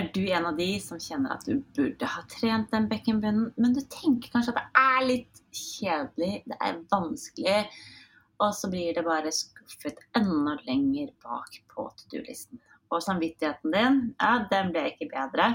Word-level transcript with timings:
Er 0.00 0.06
du 0.14 0.22
en 0.32 0.46
av 0.48 0.56
de 0.56 0.66
som 0.80 1.00
kjenner 1.02 1.34
at 1.34 1.42
du 1.44 1.58
burde 1.76 2.06
ha 2.08 2.22
trent 2.32 2.70
den 2.72 2.86
bekkenbunnen, 2.88 3.50
men 3.60 3.74
du 3.76 3.82
tenker 3.92 4.30
kanskje 4.32 4.54
at 4.54 4.60
det 4.60 4.80
er 4.80 5.02
litt 5.04 5.40
kjedelig, 5.52 6.30
det 6.48 6.56
er 6.56 6.78
vanskelig, 6.88 7.56
og 8.40 8.54
så 8.56 8.70
blir 8.72 8.94
det 8.96 9.04
bare 9.04 9.32
skuffet 9.34 10.00
enda 10.16 10.54
lenger 10.64 11.10
bak 11.20 11.58
på 11.68 11.84
to 11.98 12.08
do-listen. 12.14 12.62
Og 12.88 13.04
samvittigheten 13.04 13.74
din, 13.74 13.98
ja, 14.22 14.30
den 14.48 14.72
ble 14.72 14.86
ikke 14.88 15.10
bedre, 15.10 15.50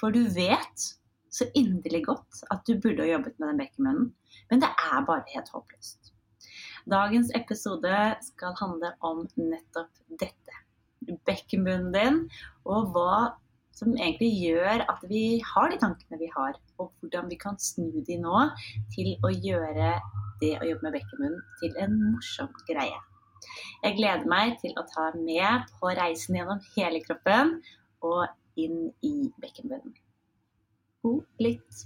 for 0.00 0.10
du 0.10 0.24
vet 0.34 0.88
så 1.30 1.46
inderlig 1.54 2.02
godt 2.08 2.42
at 2.50 2.66
du 2.66 2.74
burde 2.74 3.06
ha 3.06 3.12
jobbet 3.12 3.38
med 3.38 3.52
den 3.52 3.62
bekkenbunnen, 3.62 4.10
men 4.50 4.64
det 4.64 4.72
er 4.74 5.06
bare 5.06 5.22
helt 5.36 5.54
håpløst. 5.54 6.10
Dagens 6.90 7.30
episode 7.38 8.02
skal 8.26 8.58
handle 8.58 8.90
om 9.06 9.22
nettopp 9.38 10.02
dette. 10.18 10.60
Bekkenbunnen 11.30 11.94
din, 11.94 12.20
og 12.66 12.90
hva 12.90 13.38
som 13.74 13.94
egentlig 13.96 14.30
gjør 14.38 14.84
at 14.86 15.02
vi 15.10 15.40
har 15.44 15.72
de 15.72 15.80
tankene 15.82 16.20
vi 16.20 16.28
har, 16.34 16.58
og 16.78 16.92
hvordan 17.00 17.30
vi 17.30 17.38
kan 17.40 17.58
snu 17.58 17.90
de 18.06 18.18
nå 18.22 18.44
til 18.94 19.14
å 19.26 19.32
gjøre 19.32 19.96
det 20.42 20.54
å 20.60 20.68
jobbe 20.68 20.86
med 20.86 20.96
bekkenbunnen 20.98 21.42
til 21.62 21.74
en 21.82 21.98
morsom 22.12 22.52
greie. 22.68 23.00
Jeg 23.84 23.98
gleder 23.98 24.24
meg 24.30 24.56
til 24.62 24.72
å 24.80 24.86
ta 24.88 25.10
med 25.18 25.68
på 25.80 25.92
reisen 25.98 26.38
gjennom 26.38 26.62
hele 26.76 27.02
kroppen 27.04 27.58
og 28.04 28.24
inn 28.60 28.88
i 29.04 29.16
bekkenbunnen. 29.42 29.98
God 31.04 31.44
lytt. 31.44 31.84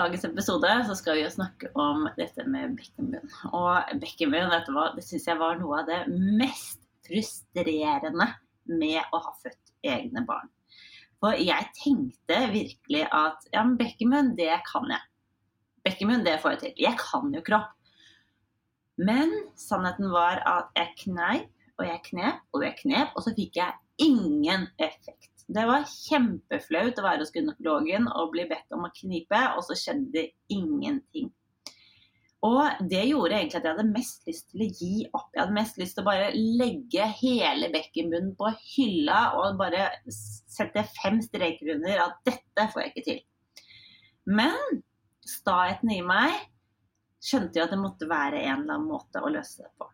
Dagens 0.00 0.24
episode 0.24 0.68
så 0.88 0.94
skal 0.96 1.18
vi 1.18 1.24
jo 1.24 1.32
snakke 1.32 1.68
om 1.78 2.06
dette 2.16 2.44
med 2.48 2.76
bekkenbunn. 2.78 3.32
Og 3.52 3.90
bekkenbunn 4.00 4.48
vet 4.52 4.68
du 4.68 4.72
hva, 4.76 4.86
det 4.96 5.04
syns 5.04 5.26
jeg 5.28 5.40
var 5.40 5.58
noe 5.60 5.82
av 5.82 5.90
det 5.90 6.00
mest 6.40 6.80
frustrerende 7.04 8.28
med 8.70 9.00
å 9.12 9.20
ha 9.20 9.34
født 9.42 9.74
egne 9.84 10.22
barn. 10.28 10.48
For 11.20 11.36
jeg 11.36 11.68
tenkte 11.76 12.38
virkelig 12.54 13.04
at 13.12 13.44
ja, 13.52 13.64
men 13.64 13.76
bekkenbunn, 13.80 14.32
det 14.38 14.54
kan 14.70 14.88
jeg. 14.88 15.04
Bekkenbunn, 15.84 16.24
det 16.24 16.38
får 16.40 16.56
jeg 16.56 16.62
til. 16.62 16.74
Jeg 16.86 16.96
kan 17.00 17.34
jo 17.36 17.44
kropp. 17.44 17.76
Men 19.00 19.32
sannheten 19.60 20.08
var 20.12 20.40
at 20.48 20.72
jeg 20.76 20.96
kneip 21.04 21.80
og 21.80 21.86
jeg 21.88 22.00
knep 22.10 22.56
og 22.56 22.64
jeg 22.64 22.76
knep, 22.82 23.14
og 23.16 23.24
så 23.24 23.32
fikk 23.36 23.56
jeg 23.56 24.04
ingen 24.04 24.66
effekt. 24.80 25.39
Det 25.50 25.66
var 25.66 25.88
kjempeflaut 25.88 26.98
å 27.00 27.04
være 27.04 27.24
hos 27.24 27.32
gynekologen 27.34 28.06
og 28.12 28.30
bli 28.34 28.44
bedt 28.50 28.76
om 28.76 28.86
å 28.86 28.92
knipe, 28.94 29.40
og 29.56 29.64
så 29.66 29.76
skjedde 29.78 30.12
det 30.14 30.26
ingenting. 30.54 31.32
Og 32.46 32.86
det 32.88 33.02
gjorde 33.04 33.36
egentlig 33.36 33.58
at 33.58 33.66
jeg 33.66 33.74
hadde 33.74 33.92
mest 33.92 34.30
lyst 34.30 34.46
til 34.52 34.62
å 34.64 34.68
gi 34.70 34.92
opp. 35.10 35.28
Jeg 35.34 35.42
hadde 35.42 35.56
mest 35.58 35.80
lyst 35.80 35.98
til 35.98 36.04
å 36.04 36.08
bare 36.08 36.30
legge 36.32 37.08
hele 37.18 37.68
bekkenbunnen 37.74 38.32
på 38.38 38.52
hylla 38.76 39.18
og 39.40 39.58
bare 39.60 39.90
sette 40.08 40.86
fem 41.02 41.20
streker 41.24 41.74
under 41.74 42.06
at 42.06 42.16
dette 42.30 42.68
får 42.72 42.84
jeg 42.84 42.92
ikke 42.94 43.06
til. 43.10 43.20
Men 44.30 44.80
staheten 45.26 45.92
i 45.92 46.00
meg 46.06 46.32
skjønte 47.20 47.60
jo 47.60 47.66
at 47.66 47.74
det 47.74 47.82
måtte 47.82 48.08
være 48.08 48.40
en 48.46 48.62
eller 48.62 48.78
annen 48.78 48.88
måte 48.88 49.20
å 49.20 49.32
løse 49.34 49.66
det 49.66 49.72
på 49.76 49.90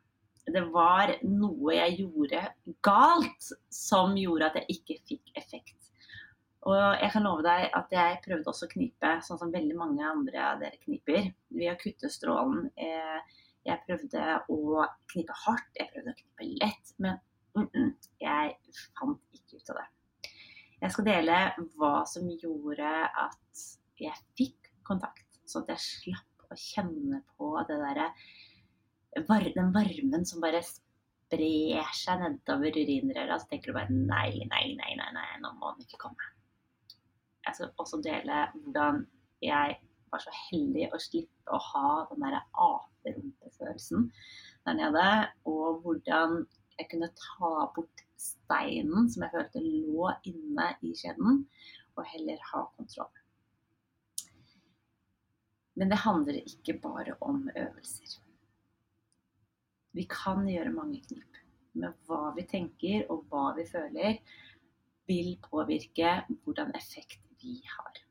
det 0.53 0.63
var 0.71 1.11
noe 1.27 1.75
jeg 1.75 1.99
gjorde 2.03 2.43
galt 2.87 3.49
som 3.73 4.15
gjorde 4.19 4.51
at 4.51 4.61
jeg 4.61 4.79
ikke 4.79 4.99
fikk 5.11 5.33
effekt. 5.41 5.91
Og 6.67 6.79
jeg 6.99 7.11
kan 7.15 7.27
love 7.27 7.45
deg 7.47 7.69
at 7.79 7.93
jeg 7.95 8.21
prøvde 8.25 8.51
også 8.51 8.67
å 8.67 8.73
knipe, 8.73 9.11
sånn 9.23 9.39
som 9.39 9.53
veldig 9.55 9.77
mange 9.79 10.07
andre 10.07 10.47
av 10.49 10.63
dere 10.63 10.79
kniper. 10.83 11.29
Ved 11.55 11.71
å 11.71 11.79
kutte 11.79 12.11
strålen. 12.11 12.71
Eh, 12.75 13.43
jeg 13.67 13.83
prøvde 13.87 14.25
å 14.55 14.87
knipe 15.13 15.37
hardt, 15.45 15.71
jeg 15.79 15.91
prøvde 15.93 16.15
å 16.15 16.19
knipe 16.21 16.49
lett, 16.63 16.93
men 17.03 17.19
mm 17.59 17.69
-mm, 17.73 17.93
jeg 18.23 18.57
fant 18.99 19.39
ikke 19.39 19.59
ut 19.59 19.71
av 19.71 19.81
det. 19.81 19.87
Jeg 20.83 20.93
skal 20.93 21.05
dele 21.05 21.39
hva 21.75 21.95
som 22.07 22.29
gjorde 22.31 22.91
at 23.25 23.65
jeg 23.99 24.15
fikk 24.39 24.71
kontakt, 24.87 25.27
sånn 25.47 25.63
at 25.63 25.75
jeg 25.75 25.87
slapp 25.87 26.51
å 26.53 26.59
kjenne 26.61 27.23
på 27.37 27.51
det 27.69 27.79
derre 27.81 28.11
den 29.17 29.73
varmen 29.75 30.27
som 30.29 30.43
bare 30.45 30.63
sprer 30.65 31.93
seg 31.97 32.23
nedover 32.23 32.77
urinrøra, 32.77 33.39
så 33.41 33.49
tenker 33.51 33.73
du 33.73 33.79
bare 33.79 33.93
nei, 33.93 34.45
nei, 34.51 34.65
nei, 34.79 34.93
nei, 34.99 35.11
nei, 35.17 35.29
nå 35.43 35.53
må 35.59 35.73
den 35.75 35.87
ikke 35.87 36.03
komme. 36.07 36.33
Jeg 37.47 37.59
skal 37.59 37.73
også 37.79 38.01
dele 38.03 38.47
hvordan 38.55 39.05
jeg 39.45 39.79
var 40.11 40.23
så 40.23 40.33
heldig 40.49 40.89
å 40.95 41.01
slippe 41.03 41.55
å 41.55 41.61
ha 41.73 41.91
den 42.11 42.23
derre 42.25 42.43
aperumpefølelsen 42.67 44.11
der 44.67 44.79
nede, 44.79 45.07
og 45.47 45.83
hvordan 45.85 46.43
jeg 46.77 46.91
kunne 46.91 47.11
ta 47.17 47.53
bort 47.75 48.03
steinen 48.21 49.09
som 49.13 49.25
jeg 49.25 49.35
følte 49.35 49.63
lå 49.65 50.11
inne 50.29 50.71
i 50.85 50.93
skjeden, 50.97 51.45
og 51.97 52.11
heller 52.11 52.43
ha 52.53 52.67
kontroll. 52.77 53.13
Men 55.77 55.93
det 55.93 56.01
handler 56.05 56.39
ikke 56.41 56.79
bare 56.81 57.17
om 57.25 57.49
øvelser. 57.53 58.17
Vi 59.97 60.05
kan 60.11 60.45
gjøre 60.49 60.75
mange 60.75 61.01
knip. 61.07 61.39
Men 61.77 61.95
hva 62.09 62.33
vi 62.37 62.45
tenker 62.49 63.07
og 63.13 63.25
hva 63.31 63.51
vi 63.57 63.65
føler, 63.69 64.19
vil 65.07 65.37
påvirke 65.45 66.19
hvordan 66.45 66.75
effekt 66.77 67.23
vi 67.41 67.61
har. 67.71 68.03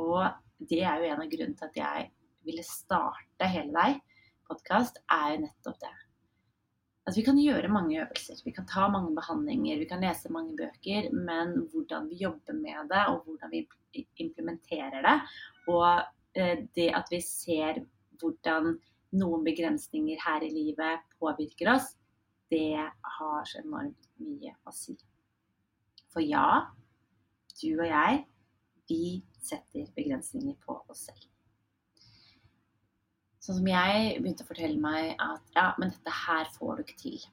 Og 0.00 0.22
det 0.70 0.82
er 0.86 1.00
jo 1.00 1.10
en 1.10 1.24
av 1.24 1.30
grunnene 1.32 1.58
til 1.58 1.68
at 1.68 1.80
jeg 1.80 2.08
ville 2.46 2.64
starte 2.66 3.48
Hele 3.50 3.74
deg 3.74 4.00
podkast, 4.48 5.00
er 5.10 5.34
jo 5.34 5.42
nettopp 5.46 5.78
det. 5.82 5.92
At 7.08 7.16
vi 7.18 7.24
kan 7.26 7.38
gjøre 7.40 7.70
mange 7.72 7.98
øvelser, 7.98 8.38
vi 8.46 8.52
kan 8.54 8.68
ta 8.70 8.86
mange 8.92 9.10
behandlinger, 9.16 9.80
vi 9.80 9.88
kan 9.90 10.04
lese 10.04 10.30
mange 10.30 10.54
bøker, 10.58 11.08
men 11.12 11.56
hvordan 11.72 12.06
vi 12.10 12.20
jobber 12.22 12.54
med 12.54 12.92
det, 12.92 13.02
og 13.10 13.24
hvordan 13.26 13.50
vi 13.50 13.64
implementerer 14.22 15.02
det, 15.02 15.16
og 15.72 16.04
eh, 16.38 16.62
det 16.76 16.88
at 16.94 17.10
vi 17.10 17.20
ser 17.26 17.82
hvordan 18.20 18.76
noen 19.16 19.44
begrensninger 19.44 20.20
her 20.24 20.44
i 20.44 20.52
livet 20.52 21.02
påvirker 21.20 21.74
oss, 21.74 21.92
det 22.52 22.76
har 23.16 23.48
så 23.48 23.62
enormt 23.62 24.08
mye 24.20 24.52
å 24.68 24.74
si. 24.76 24.96
For 26.12 26.24
ja, 26.24 26.68
du 27.60 27.68
og 27.72 27.86
jeg, 27.88 28.24
vi 28.90 29.04
setter 29.42 29.88
begrensninger 29.96 30.56
på 30.64 30.76
oss 30.92 31.06
selv. 31.08 31.28
Sånn 33.42 33.58
som 33.58 33.66
jeg 33.66 34.18
begynte 34.20 34.44
å 34.44 34.50
fortelle 34.50 34.78
meg 34.78 35.16
at 35.18 35.56
ja, 35.56 35.72
men 35.80 35.90
dette 35.90 36.12
her 36.14 36.50
får 36.54 36.76
du 36.78 36.82
ikke 36.84 37.00
til. 37.00 37.24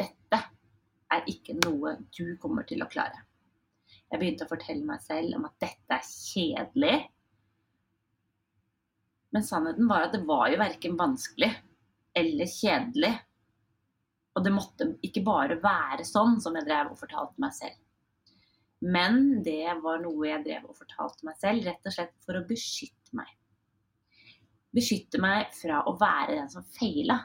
Dette 0.00 0.38
er 1.12 1.26
ikke 1.28 1.58
noe 1.58 1.98
du 2.16 2.38
kommer 2.40 2.64
til 2.68 2.80
å 2.84 2.88
klare. 2.88 3.26
Jeg 4.12 4.20
begynte 4.20 4.46
å 4.46 4.52
fortelle 4.52 4.86
meg 4.86 5.02
selv 5.04 5.36
om 5.36 5.44
at 5.48 5.58
dette 5.60 5.98
er 5.98 6.06
kjedelig. 6.06 6.96
Men 9.32 9.44
sannheten 9.46 9.88
var 9.88 10.06
at 10.06 10.16
det 10.16 10.24
var 10.28 10.50
jo 10.52 10.60
verken 10.60 10.96
vanskelig 10.98 11.50
eller 12.18 12.50
kjedelig. 12.50 13.12
Og 14.36 14.44
det 14.44 14.52
måtte 14.52 14.88
ikke 15.04 15.24
bare 15.24 15.58
være 15.60 16.04
sånn 16.08 16.38
som 16.40 16.56
jeg 16.56 16.68
drev 16.68 16.92
og 16.92 17.00
fortalte 17.00 17.40
meg 17.42 17.54
selv. 17.56 17.78
Men 18.82 19.42
det 19.46 19.76
var 19.82 20.00
noe 20.02 20.26
jeg 20.26 20.42
drev 20.44 20.66
og 20.66 20.78
fortalte 20.78 21.26
meg 21.28 21.36
selv 21.40 21.68
rett 21.68 21.86
og 21.86 21.94
slett 21.94 22.14
for 22.26 22.38
å 22.38 22.46
beskytte 22.48 23.16
meg. 23.16 23.28
Beskytte 24.72 25.20
meg 25.22 25.52
fra 25.54 25.82
å 25.86 25.94
være 26.00 26.38
den 26.40 26.50
som 26.50 26.64
feila. 26.74 27.20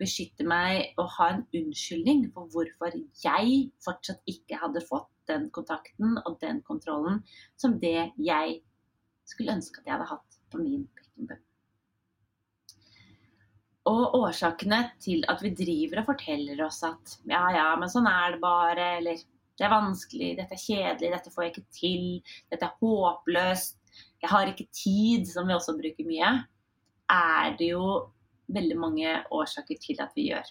Beskytte 0.00 0.44
meg 0.48 0.96
og 1.00 1.12
ha 1.16 1.28
en 1.32 1.44
unnskyldning 1.56 2.26
for 2.34 2.50
hvorfor 2.52 2.96
jeg 3.22 3.60
fortsatt 3.84 4.24
ikke 4.28 4.58
hadde 4.60 4.84
fått 4.84 5.12
den 5.30 5.48
kontakten 5.54 6.18
og 6.24 6.38
den 6.42 6.60
kontrollen 6.66 7.22
som 7.60 7.78
det 7.82 8.10
jeg 8.20 8.60
skulle 9.26 9.56
ønske 9.56 9.80
at 9.80 9.88
jeg 9.88 9.96
hadde 9.96 10.10
hatt 10.10 10.40
på 10.52 10.62
min 10.62 10.84
bekkenbunn. 10.96 11.45
Og 13.86 14.16
årsakene 14.18 14.80
til 15.02 15.22
at 15.30 15.42
vi 15.44 15.52
driver 15.54 16.02
og 16.02 16.08
forteller 16.10 16.60
oss 16.66 16.80
at 16.86 17.16
ja, 17.30 17.44
ja, 17.54 17.68
men 17.78 17.90
sånn 17.92 18.08
er 18.10 18.34
det 18.34 18.42
bare, 18.42 18.88
eller 18.98 19.20
det 19.56 19.64
er 19.64 19.72
vanskelig, 19.72 20.32
dette 20.40 20.56
er 20.56 20.62
kjedelig, 20.62 21.12
dette 21.14 21.32
får 21.32 21.44
jeg 21.44 21.52
ikke 21.54 21.78
til, 21.78 22.06
dette 22.52 22.66
er 22.66 22.76
håpløst, 22.82 23.78
jeg 24.22 24.32
har 24.32 24.50
ikke 24.50 24.68
tid, 24.74 25.26
som 25.30 25.48
vi 25.48 25.54
også 25.54 25.76
bruker 25.78 26.08
mye, 26.08 26.32
er 27.12 27.56
det 27.58 27.70
jo 27.70 27.86
veldig 28.52 28.78
mange 28.78 29.12
årsaker 29.34 29.78
til 29.82 30.00
at 30.02 30.14
vi 30.18 30.30
gjør. 30.30 30.48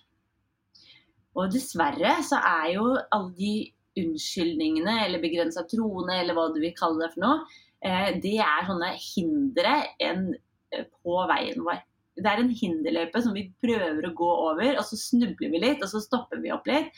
Og 1.36 1.52
dessverre 1.52 2.16
så 2.24 2.40
er 2.40 2.70
jo 2.78 2.86
alle 2.96 3.34
de 3.36 3.54
unnskyldningene 4.00 4.96
eller 5.06 5.24
begrensa 5.24 5.66
troende, 5.72 6.16
eller 6.20 6.36
hva 6.38 6.48
du 6.54 6.62
vil 6.64 6.76
kalle 6.78 7.04
det 7.04 7.12
for 7.16 7.26
noe, 7.26 7.60
eh, 7.84 8.16
det 8.24 8.38
er 8.44 8.68
sånne 8.68 8.94
hindre 9.00 9.76
eh, 10.00 10.88
på 11.04 11.20
veien 11.32 11.64
vår. 11.68 11.84
Det 12.16 12.32
er 12.32 12.42
en 12.42 12.52
hinderløype 12.56 13.22
som 13.24 13.36
vi 13.36 13.50
prøver 13.64 14.08
å 14.08 14.16
gå 14.16 14.28
over, 14.50 14.78
og 14.80 14.86
så 14.88 14.98
snubler 15.00 15.52
vi 15.52 15.62
litt, 15.62 15.84
og 15.84 15.92
så 15.92 16.02
stopper 16.04 16.40
vi 16.44 16.54
opp 16.56 16.68
litt. 16.70 16.94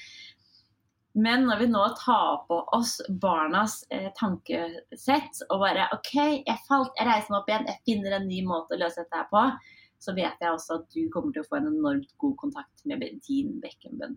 Men 1.17 1.47
når 1.49 1.63
vi 1.63 1.67
nå 1.71 1.81
tar 1.97 2.43
på 2.45 2.59
oss 2.77 2.99
barnas 3.09 3.79
eh, 3.89 4.11
tankesett 4.19 5.39
og 5.47 5.63
bare 5.63 5.87
OK, 5.95 6.11
jeg 6.45 6.61
falt, 6.67 6.93
jeg 6.99 7.07
reiser 7.09 7.33
meg 7.33 7.39
opp 7.39 7.49
igjen, 7.49 7.69
jeg 7.71 7.83
finner 7.89 8.17
en 8.19 8.27
ny 8.29 8.43
måte 8.45 8.77
å 8.77 8.81
løse 8.83 9.01
dette 9.01 9.17
her 9.17 9.25
på, 9.31 9.41
så 9.97 10.13
vet 10.13 10.43
jeg 10.45 10.53
også 10.53 10.77
at 10.77 10.85
du 10.93 11.07
kommer 11.13 11.33
til 11.33 11.41
å 11.41 11.49
få 11.49 11.57
en 11.57 11.71
enormt 11.71 12.13
god 12.21 12.35
kontakt 12.43 12.85
med 12.85 13.01
din 13.25 13.55
bekkenbunn. 13.63 14.13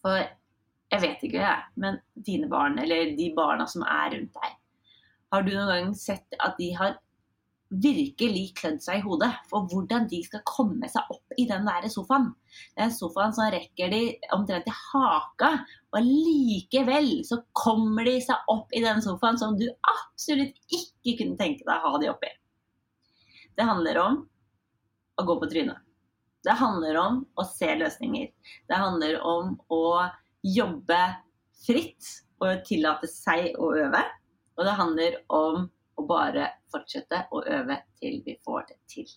For 0.00 0.22
jeg 0.22 1.04
vet 1.04 1.26
ikke, 1.28 1.44
jeg, 1.44 1.68
men 1.84 2.00
dine 2.24 2.48
barn, 2.52 2.80
eller 2.80 3.12
de 3.18 3.28
barna 3.36 3.68
som 3.68 3.84
er 3.84 4.14
rundt 4.16 4.40
deg, 4.40 4.56
har 5.32 5.44
du 5.44 5.52
noen 5.52 5.70
gang 5.70 5.94
sett 5.96 6.40
at 6.40 6.56
de 6.56 6.70
har 6.76 6.96
virkelig 7.80 8.52
klødd 8.58 8.82
seg 8.84 8.98
i 8.98 9.04
hodet 9.04 9.30
for 9.48 9.68
hvordan 9.70 10.04
de 10.10 10.20
skal 10.26 10.42
komme 10.48 10.88
seg 10.92 11.08
opp 11.12 11.36
i 11.40 11.46
den 11.48 11.64
der 11.68 11.86
sofaen. 11.92 12.30
Den 12.76 12.92
sofaen 12.92 13.32
som 13.36 13.48
rekker 13.54 13.92
de 13.92 14.00
omtrent 14.36 14.66
til 14.68 14.76
haka, 14.76 15.52
og 15.92 16.04
likevel 16.04 17.22
så 17.28 17.40
kommer 17.56 18.08
de 18.08 18.18
seg 18.24 18.52
opp 18.52 18.72
i 18.76 18.84
den 18.84 19.00
sofaen 19.04 19.40
som 19.40 19.56
du 19.60 19.66
absolutt 19.94 20.58
ikke 20.68 21.16
kunne 21.22 21.40
tenke 21.40 21.64
deg 21.64 21.72
å 21.88 21.94
ha 21.94 22.02
de 22.02 22.12
oppi. 22.12 22.32
Det 23.56 23.68
handler 23.68 24.00
om 24.02 24.20
å 25.20 25.26
gå 25.28 25.38
på 25.40 25.48
trynet. 25.52 25.80
Det 26.42 26.56
handler 26.58 26.98
om 26.98 27.20
å 27.38 27.44
se 27.46 27.68
løsninger. 27.78 28.32
Det 28.68 28.78
handler 28.78 29.20
om 29.22 29.54
å 29.70 30.08
jobbe 30.42 30.98
fritt 31.62 32.08
og 32.42 32.64
tillate 32.66 33.06
seg 33.10 33.54
å 33.62 33.70
øve. 33.78 34.02
Og 34.58 34.66
det 34.66 34.74
handler 34.80 35.20
om 35.32 35.68
å 35.98 36.06
bare 36.08 36.48
fortsette 36.72 37.26
å 37.32 37.42
øve 37.58 37.78
til 38.00 38.20
vi 38.26 38.36
får 38.44 38.68
det 38.70 38.78
til. 38.94 39.08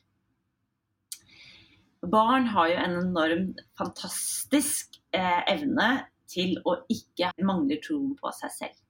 Barn 2.05 2.45
har 2.53 2.69
jo 2.69 2.81
en 2.83 2.97
enorm 3.01 3.45
fantastisk 3.79 4.99
eh, 5.15 5.41
evne 5.49 6.05
til 6.29 6.59
å 6.65 6.77
ikke 6.91 7.31
mangle 7.45 7.79
troen 7.81 8.13
på 8.19 8.33
seg 8.35 8.53
selv 8.53 8.81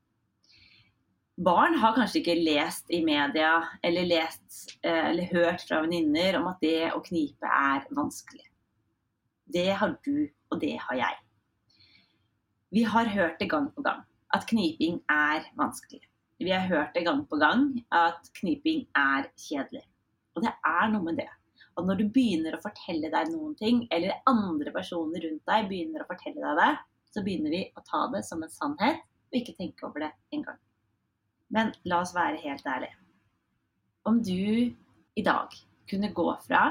barn 1.36 1.76
har 1.80 1.96
kanskje 1.96 2.22
ikke 2.22 2.38
lest 2.40 2.92
i 2.94 3.02
media 3.04 3.52
eller, 3.84 4.08
lest, 4.08 4.78
eh, 4.84 5.10
eller 5.10 5.32
hørt 5.34 5.66
fra 5.68 5.82
venninner 5.84 6.40
om 6.40 6.48
at 6.52 6.62
det 6.64 6.92
å 6.96 7.04
knipe 7.04 7.50
er 7.50 7.86
vanskelig. 7.92 8.46
Det 9.46 9.70
har 9.78 9.98
du, 10.06 10.28
og 10.52 10.62
det 10.62 10.78
har 10.88 11.00
jeg. 11.02 11.22
Vi 12.72 12.84
har 12.84 13.12
hørt 13.12 13.40
det 13.40 13.50
gang 13.52 13.70
på 13.76 13.84
gang 13.86 14.04
at 14.34 14.48
kniping 14.50 15.02
er 15.12 15.46
vanskelig. 15.60 16.02
Vi 16.38 16.52
har 16.52 16.68
hørt 16.68 16.94
det 16.94 17.06
gang 17.06 17.24
på 17.28 17.38
gang 17.40 17.70
at 17.96 18.28
kniping 18.40 18.84
er 18.98 19.30
kjedelig. 19.40 19.86
Og 20.36 20.44
det 20.44 20.52
er 20.68 20.90
noe 20.92 21.04
med 21.06 21.20
det. 21.22 21.30
Og 21.76 21.88
når 21.88 22.00
du 22.00 22.10
begynner 22.12 22.56
å 22.56 22.64
fortelle 22.64 23.12
deg 23.12 23.32
noen 23.32 23.56
ting, 23.60 23.84
eller 23.92 24.20
andre 24.28 24.72
personer 24.76 25.24
rundt 25.24 25.48
deg 25.48 25.70
begynner 25.70 26.04
å 26.04 26.10
fortelle 26.10 26.44
deg 26.44 26.60
det, 26.60 26.72
så 27.12 27.24
begynner 27.24 27.56
vi 27.56 27.62
å 27.76 27.84
ta 27.88 28.06
det 28.12 28.24
som 28.28 28.44
en 28.44 28.52
sannhet 28.52 29.04
og 29.32 29.38
ikke 29.40 29.56
tenke 29.60 29.88
over 29.88 30.04
det 30.04 30.12
engang. 30.36 30.60
Men 31.56 31.72
la 31.88 32.02
oss 32.04 32.16
være 32.16 32.42
helt 32.44 32.68
ærlige. 32.68 32.98
Om 34.06 34.20
du 34.24 34.76
i 35.16 35.24
dag 35.24 35.56
kunne 35.90 36.12
gå 36.16 36.28
fra 36.44 36.66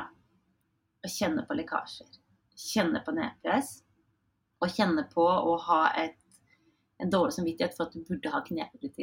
å 1.04 1.10
kjenne 1.10 1.44
på 1.48 1.56
lekkasjer, 1.56 2.20
kjenne 2.56 3.00
på 3.04 3.14
nedpress 3.16 3.78
og 4.60 4.72
kjenne 4.72 5.06
på 5.12 5.24
å 5.24 5.56
ha 5.68 5.80
et, 6.00 6.20
en 7.00 7.10
dårlig 7.12 7.36
samvittighet 7.38 7.76
for 7.76 7.88
at 7.88 7.96
du 7.96 8.04
burde 8.06 8.32
ha 8.32 8.44
knepet 8.44 8.84
litt, 8.84 9.00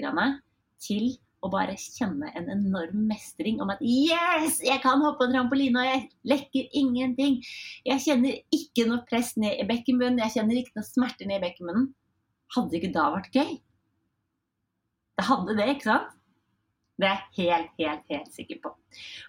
til 0.82 1.14
å 1.42 1.50
bare 1.50 1.74
kjenne 1.80 2.30
en 2.38 2.50
enorm 2.54 3.08
mestring 3.10 3.62
om 3.64 3.72
at 3.74 3.82
Yes! 3.82 4.60
Jeg 4.62 4.82
kan 4.84 5.02
hoppe 5.02 5.26
en 5.26 5.34
trampoline, 5.34 5.82
og 5.82 5.90
jeg 5.90 6.04
lekker 6.34 6.78
ingenting. 6.78 7.40
Jeg 7.88 8.04
kjenner 8.06 8.38
ikke 8.54 8.86
noe 8.90 9.02
press 9.10 9.34
ned 9.42 9.58
i 9.58 9.68
bekkenbunnen, 9.70 10.22
jeg 10.22 10.38
kjenner 10.38 10.62
ikke 10.62 10.78
noe 10.78 10.88
smerter 10.88 11.30
ned 11.30 11.42
i 11.42 11.46
bekkenbunnen. 11.48 11.92
Hadde 12.56 12.78
ikke 12.78 12.92
da 12.94 13.08
vært 13.16 13.38
gøy? 13.38 13.54
Det 15.18 15.28
hadde 15.28 15.56
det, 15.58 15.70
ikke 15.76 15.90
sant? 15.90 16.18
Det 17.02 17.08
er 17.10 17.22
jeg 17.34 17.48
helt, 17.48 17.72
helt, 17.80 18.04
helt 18.14 18.36
sikker 18.36 18.60
på. 18.62 18.74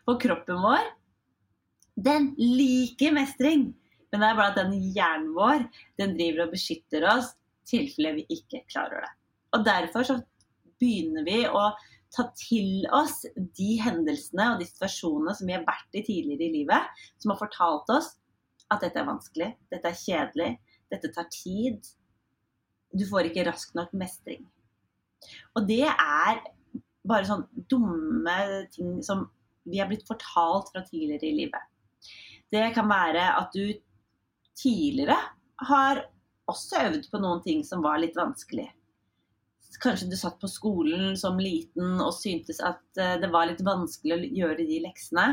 For 0.05 0.20
kroppen 0.20 0.60
vår, 0.60 0.90
den 1.96 2.32
liker 2.37 3.14
mestring. 3.16 3.70
Men 4.12 4.20
det 4.20 4.28
er 4.28 4.37
bare 4.37 4.52
at 4.52 4.58
den 4.60 4.75
hjernen 4.93 5.31
vår, 5.37 5.64
den 6.00 6.12
driver 6.19 6.44
og 6.44 6.52
beskytter 6.52 7.06
oss 7.08 7.32
i 7.32 7.78
tilfelle 7.78 8.19
vi 8.19 8.26
ikke 8.37 8.60
klarer 8.69 9.06
det. 9.06 9.12
Og 9.56 9.64
derfor 9.64 10.05
så 10.05 10.19
begynner 10.82 11.26
vi 11.26 11.40
å 11.46 11.70
ta 12.12 12.26
til 12.37 12.84
oss 12.93 13.23
de 13.56 13.70
hendelsene 13.81 14.50
og 14.52 14.61
de 14.61 14.69
situasjonene 14.69 15.34
som 15.38 15.49
vi 15.49 15.56
har 15.56 15.64
vært 15.64 15.96
i 15.96 16.05
tidligere 16.05 16.49
i 16.49 16.56
livet, 16.58 17.05
som 17.23 17.32
har 17.32 17.40
fortalt 17.40 17.93
oss 17.94 18.11
at 18.73 18.82
dette 18.84 19.00
er 19.00 19.08
vanskelig, 19.08 19.50
dette 19.73 19.88
er 19.88 19.99
kjedelig, 19.99 20.50
dette 20.93 21.12
tar 21.14 21.29
tid. 21.32 21.81
Du 22.93 23.05
får 23.08 23.31
ikke 23.31 23.46
raskt 23.49 23.76
nok 23.79 23.94
mestring. 23.96 24.44
Og 25.56 25.64
det 25.69 25.87
er 25.88 26.43
bare 27.08 27.26
sånn 27.26 27.46
dumme 27.70 28.37
ting 28.75 29.00
som 29.05 29.26
vi 29.69 29.81
har 29.81 29.88
blitt 29.90 30.06
fortalt 30.08 30.70
fra 30.73 30.82
tidligere 30.87 31.29
i 31.29 31.37
livet. 31.44 31.64
Det 32.52 32.64
kan 32.76 32.88
være 32.90 33.25
at 33.38 33.55
du 33.55 33.73
tidligere 34.58 35.17
har 35.69 36.02
også 36.50 36.82
øvd 36.88 37.08
på 37.11 37.20
noen 37.23 37.43
ting 37.44 37.62
som 37.64 37.84
var 37.84 38.00
litt 38.02 38.19
vanskelig. 38.19 38.69
Kanskje 39.80 40.10
du 40.10 40.16
satt 40.19 40.36
på 40.40 40.50
skolen 40.50 41.16
som 41.16 41.38
liten 41.40 42.00
og 42.02 42.12
syntes 42.16 42.60
at 42.60 42.82
eh, 43.00 43.16
det 43.22 43.30
var 43.32 43.48
litt 43.48 43.62
vanskelig 43.64 44.19
å 44.19 44.32
gjøre 44.42 44.66
de 44.69 44.82
leksene. 44.84 45.26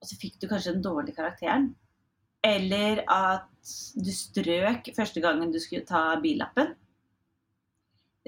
Og 0.00 0.08
så 0.08 0.16
fikk 0.20 0.40
du 0.40 0.48
kanskje 0.48 0.76
den 0.76 0.86
dårlige 0.86 1.18
karakteren. 1.18 1.74
Eller 2.46 3.02
at 3.10 3.50
du 3.98 4.10
strøk 4.14 4.92
første 4.96 5.20
gangen 5.24 5.52
du 5.52 5.60
skulle 5.60 5.88
ta 5.88 6.08
billappen 6.22 6.76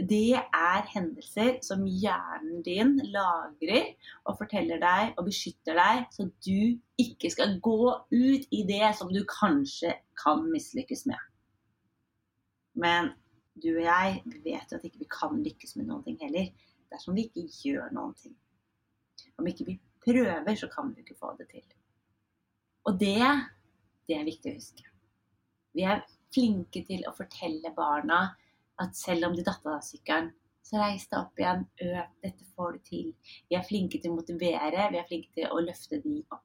det 0.06 0.38
er 0.38 0.87
hendelser 0.93 1.59
som 1.65 1.82
hjernen 1.87 2.62
din 2.62 2.99
lagrer 3.11 3.94
og 4.29 4.38
forteller 4.38 4.81
deg 4.82 5.15
og 5.19 5.26
beskytter 5.26 5.79
deg, 5.79 6.05
så 6.15 6.29
du 6.44 6.79
ikke 7.00 7.31
skal 7.32 7.56
gå 7.62 7.81
ut 8.12 8.47
i 8.55 8.62
det 8.69 8.93
som 8.99 9.11
du 9.12 9.25
kanskje 9.29 9.97
kan 10.19 10.44
mislykkes 10.53 11.06
med. 11.11 11.19
Men 12.79 13.12
du 13.62 13.70
og 13.75 13.84
jeg 13.84 14.22
vet 14.44 14.72
jo 14.72 14.78
at 14.78 14.87
ikke 14.88 15.02
vi 15.05 15.10
kan 15.12 15.38
lykkes 15.44 15.76
med 15.78 15.88
noen 15.90 16.05
ting 16.06 16.19
heller 16.22 16.50
dersom 16.93 17.16
vi 17.19 17.26
ikke 17.28 17.72
gjør 17.72 17.93
noen 17.93 18.14
ting. 18.16 18.34
Om 19.38 19.49
ikke 19.50 19.66
vi 19.69 19.76
prøver, 20.05 20.55
så 20.56 20.69
kan 20.72 20.93
vi 20.94 21.05
ikke 21.05 21.19
få 21.19 21.34
det 21.38 21.48
til. 21.50 21.65
Og 22.88 22.96
det, 23.00 23.20
det 24.08 24.17
er 24.17 24.29
viktig 24.29 24.53
å 24.53 24.58
huske. 24.58 24.86
Vi 25.77 25.84
er 25.84 26.05
flinke 26.34 26.82
til 26.88 27.05
å 27.08 27.15
fortelle 27.17 27.72
barna 27.77 28.22
at 28.82 28.96
selv 28.96 29.29
om 29.29 29.36
de 29.36 29.44
datt 29.44 29.67
av 29.69 29.82
sykkelen, 29.84 30.31
så 30.65 30.81
reis 30.81 31.06
deg 31.08 31.22
opp 31.22 31.41
igjen, 31.41 31.62
øv, 31.84 32.00
dette 32.24 32.46
får 32.56 32.74
du 32.77 32.81
til. 32.84 33.06
Vi 33.48 33.56
er 33.56 33.65
flinke 33.65 34.00
til 34.03 34.12
å 34.12 34.19
motivere, 34.19 34.91
vi 34.93 35.00
er 35.00 35.08
flinke 35.08 35.32
til 35.36 35.48
å 35.48 35.62
løfte 35.65 36.00
de 36.05 36.19
opp. 36.34 36.44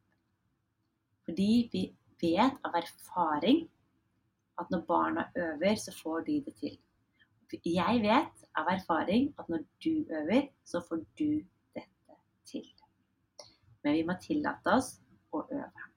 Fordi 1.27 1.49
vi 1.73 1.83
vet 2.23 2.59
av 2.63 2.77
erfaring 2.79 3.65
at 4.61 4.71
når 4.71 4.85
barna 4.87 5.27
øver, 5.35 5.75
så 5.79 5.91
får 5.97 6.25
de 6.29 6.39
det 6.45 6.55
til. 6.61 6.77
Jeg 7.51 8.01
vet 8.03 8.45
av 8.57 8.69
erfaring 8.71 9.31
at 9.39 9.49
når 9.49 9.65
du 9.83 10.05
øver, 10.09 10.47
så 10.65 10.81
får 10.87 11.03
du 11.19 11.41
dette 11.75 12.17
til. 12.49 12.67
Men 13.83 13.97
vi 13.97 14.05
må 14.07 14.15
tillate 14.21 14.77
oss 14.77 14.95
å 15.33 15.43
øve. 15.43 15.89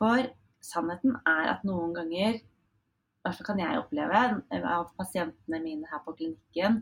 For 0.00 0.30
sannheten 0.64 1.16
er 1.28 1.54
at 1.54 1.64
noen 1.68 1.94
ganger 1.96 2.40
hvert 3.24 3.42
kan 3.44 3.58
jeg 3.60 3.80
oppleve 3.80 4.20
av 4.74 4.92
pasientene 4.96 5.60
mine 5.60 5.88
her 5.90 6.00
på 6.06 6.14
klinikken 6.16 6.80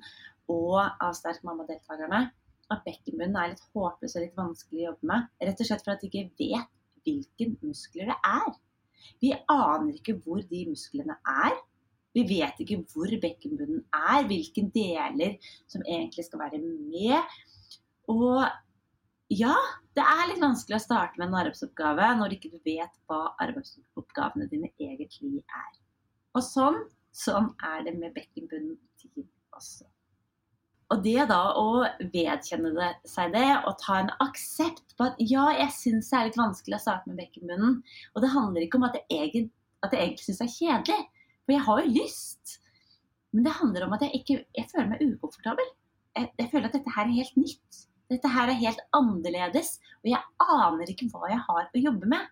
og 0.48 0.78
av 0.78 1.14
Sterk 1.18 1.42
mamma-deltakerne, 1.46 2.28
at 2.68 2.84
bekkenbunnen 2.84 3.36
er 3.40 3.52
litt 3.52 3.64
håpløs 3.74 4.14
og 4.16 4.24
litt 4.24 4.38
vanskelig 4.38 4.84
å 4.84 4.90
jobbe 4.90 5.08
med. 5.10 5.26
Rett 5.42 5.62
og 5.64 5.68
slett 5.68 5.84
for 5.84 5.94
at 5.94 6.04
de 6.04 6.10
ikke 6.10 6.28
vet 6.38 6.70
hvilke 7.06 7.48
muskler 7.62 8.12
det 8.12 8.18
er. 8.28 8.48
Vi 9.22 9.32
aner 9.34 9.96
ikke 9.96 10.18
hvor 10.22 10.42
de 10.50 10.64
musklene 10.68 11.16
er. 11.32 11.56
Vi 12.18 12.24
vet 12.26 12.62
ikke 12.62 12.80
hvor 12.92 13.12
bekkenbunnen 13.22 13.84
er, 13.94 14.26
hvilke 14.26 14.64
deler 14.74 15.36
som 15.70 15.84
egentlig 15.86 16.26
skal 16.26 16.42
være 16.42 16.60
med. 16.62 17.38
Og 18.10 18.42
ja, 19.28 19.54
det 19.96 20.04
er 20.04 20.30
litt 20.30 20.40
vanskelig 20.42 20.78
å 20.78 20.82
starte 20.82 21.20
med 21.20 21.28
en 21.28 21.40
arbeidsoppgave 21.42 22.14
når 22.16 22.32
du 22.32 22.38
ikke 22.38 22.62
vet 22.64 22.94
hva 23.10 23.34
arbeidsoppgavene 23.44 24.48
dine 24.50 24.70
egentlig 24.80 25.42
er. 25.44 25.76
Og 26.36 26.44
sånn, 26.44 26.80
sånn 27.12 27.52
er 27.66 27.84
det 27.86 27.94
med 27.98 28.16
bekkenbunnen 28.16 28.76
din 29.14 29.28
også. 29.56 29.86
Og 30.88 31.02
det 31.04 31.26
da 31.28 31.42
å 31.60 31.84
vedkjenne 32.14 32.70
det, 32.72 32.88
seg 33.10 33.34
det 33.34 33.48
og 33.58 33.76
ta 33.82 33.98
en 34.00 34.10
aksept 34.24 34.96
på 34.96 35.10
at 35.10 35.20
ja, 35.20 35.44
jeg 35.58 35.74
syns 35.76 36.08
det 36.08 36.16
er 36.16 36.28
litt 36.30 36.40
vanskelig 36.40 36.78
å 36.78 36.84
starte 36.86 37.10
med 37.10 37.20
bekkenbunnen. 37.20 37.82
Og 38.14 38.24
det 38.24 38.32
handler 38.32 38.64
ikke 38.64 38.80
om 38.80 38.88
at 38.88 38.96
jeg, 38.96 39.08
egentlig, 39.18 39.50
at 39.84 39.96
egentlig 39.98 40.24
syns 40.24 40.40
det 40.40 40.46
er 40.48 40.54
kjedelig, 40.54 41.02
for 41.48 41.56
jeg 41.56 41.64
har 41.64 41.78
jo 41.80 41.92
lyst. 41.96 42.58
Men 43.32 43.46
det 43.46 43.56
handler 43.56 43.86
om 43.86 43.94
at 43.96 44.02
jeg 44.04 44.20
ikke 44.20 44.34
jeg 44.44 44.68
føler 44.68 44.90
meg 44.90 45.04
ukomfortabel. 45.06 45.70
jeg, 46.16 46.28
jeg 46.36 46.50
føler 46.52 46.68
at 46.68 46.74
dette 46.76 46.92
her 46.92 47.06
er 47.08 47.16
helt 47.16 47.38
nytt. 47.40 47.78
Dette 48.12 48.32
her 48.32 48.50
er 48.52 48.60
helt 48.60 48.80
annerledes, 48.96 49.78
og 50.02 50.10
jeg 50.10 50.20
aner 50.44 50.92
ikke 50.92 51.08
hva 51.12 51.28
jeg 51.32 51.40
har 51.44 51.66
å 51.72 51.82
jobbe 51.82 52.08
med. 52.08 52.30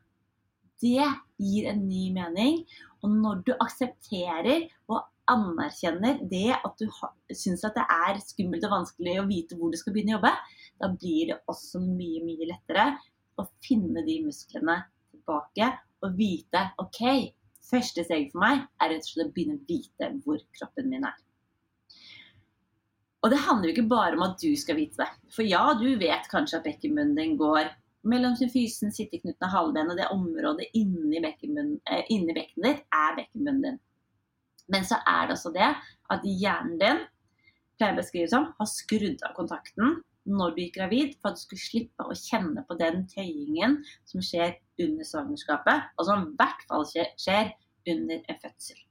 Det 0.85 1.09
gir 1.41 1.69
en 1.71 1.83
ny 1.89 2.11
mening. 2.13 2.61
Og 3.01 3.13
når 3.13 3.41
du 3.47 3.53
aksepterer 3.57 4.69
og 4.93 5.05
anerkjenner 5.33 6.21
det 6.29 6.53
at 6.57 6.77
du 6.81 6.87
syns 7.35 7.65
at 7.67 7.77
det 7.77 7.87
er 7.89 8.21
skummelt 8.21 8.69
og 8.69 8.75
vanskelig 8.77 9.17
å 9.21 9.27
vite 9.29 9.57
hvor 9.57 9.73
du 9.73 9.79
skal 9.81 9.97
begynne 9.97 10.15
å 10.15 10.19
jobbe, 10.19 10.35
da 10.77 10.93
blir 10.93 11.33
det 11.33 11.41
også 11.49 11.81
mye, 11.83 12.21
mye 12.25 12.51
lettere 12.53 12.91
å 13.41 13.49
finne 13.65 14.05
de 14.07 14.21
musklene 14.27 14.79
tilbake 15.11 15.73
og 16.05 16.15
vite 16.21 16.63
OK, 16.83 17.03
første 17.71 18.05
steg 18.07 18.29
for 18.33 18.43
meg 18.43 18.67
er 18.83 18.93
rett 18.93 19.07
og 19.07 19.13
slett 19.13 19.31
å 19.31 19.35
begynne 19.37 19.59
å 19.59 19.67
vite 19.69 20.11
hvor 20.25 20.43
kroppen 20.59 20.91
min 20.91 21.07
er. 21.09 21.17
Og 23.25 23.33
det 23.33 23.43
handler 23.43 23.71
jo 23.71 23.75
ikke 23.75 23.91
bare 23.91 24.15
om 24.15 24.23
at 24.23 24.37
du 24.39 24.53
skal 24.59 24.79
vite 24.79 25.01
det. 25.01 25.09
For 25.35 25.47
ja, 25.47 25.65
du 25.75 25.89
vet 25.99 26.29
kanskje 26.31 26.61
at 26.61 26.67
bekkenbunnen 26.69 27.17
din 27.19 27.35
går 27.41 27.73
mellom 28.07 28.37
symfysen, 28.39 28.93
sitteknuten 28.95 29.49
og 29.49 29.51
halvben, 29.51 29.91
og 29.91 29.99
det 29.99 30.07
området 30.15 30.69
inni, 30.79 31.19
eh, 31.19 32.05
inni 32.15 32.37
bekkenet 32.37 32.69
ditt 32.69 32.85
er 32.95 33.17
bekkenbunnen 33.17 33.65
din. 33.65 33.81
Men 34.71 34.87
så 34.87 35.01
er 35.07 35.27
det 35.27 35.37
også 35.37 35.53
det 35.55 35.73
at 36.15 36.27
hjernen 36.27 36.79
din 36.79 37.03
pleier 37.79 37.97
å 37.97 38.01
beskrive 38.01 38.31
som, 38.31 38.53
har 38.59 38.71
skrudd 38.71 39.25
av 39.27 39.35
kontakten 39.35 39.99
når 40.27 40.55
du 40.55 40.63
gikk 40.63 40.79
gravid, 40.79 41.17
for 41.21 41.31
at 41.31 41.39
du 41.39 41.43
skulle 41.45 41.63
slippe 41.63 42.07
å 42.07 42.15
kjenne 42.19 42.65
på 42.67 42.79
den 42.79 43.05
tøyingen 43.11 43.79
som 44.11 44.23
skjer 44.25 44.57
under 44.83 45.09
svangerskapet, 45.09 45.93
og 45.97 46.09
som 46.09 46.27
i 46.27 46.35
hvert 46.41 46.67
fall 46.69 46.85
skjer 46.91 47.55
under 47.87 48.21
en 48.21 48.43
fødsel. 48.43 48.83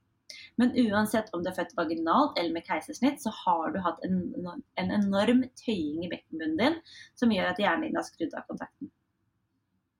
Men 0.56 0.72
uansett 0.80 1.28
om 1.36 1.42
du 1.44 1.50
er 1.50 1.56
født 1.56 1.74
vaginalt 1.76 2.38
eller 2.40 2.54
med 2.54 2.64
keisersnitt, 2.66 3.20
så 3.22 3.32
har 3.44 3.74
du 3.74 3.80
hatt 3.84 4.00
en, 4.06 4.18
en 4.80 4.92
enorm 4.98 5.44
tøying 5.60 6.06
i 6.06 6.10
bekkenbunnen 6.12 6.58
din 6.60 6.78
som 7.18 7.32
gjør 7.32 7.52
at 7.52 7.60
hjernen 7.60 7.90
din 7.90 7.98
har 7.98 8.06
skrudd 8.06 8.34
av 8.36 8.46
kontakten. 8.48 8.90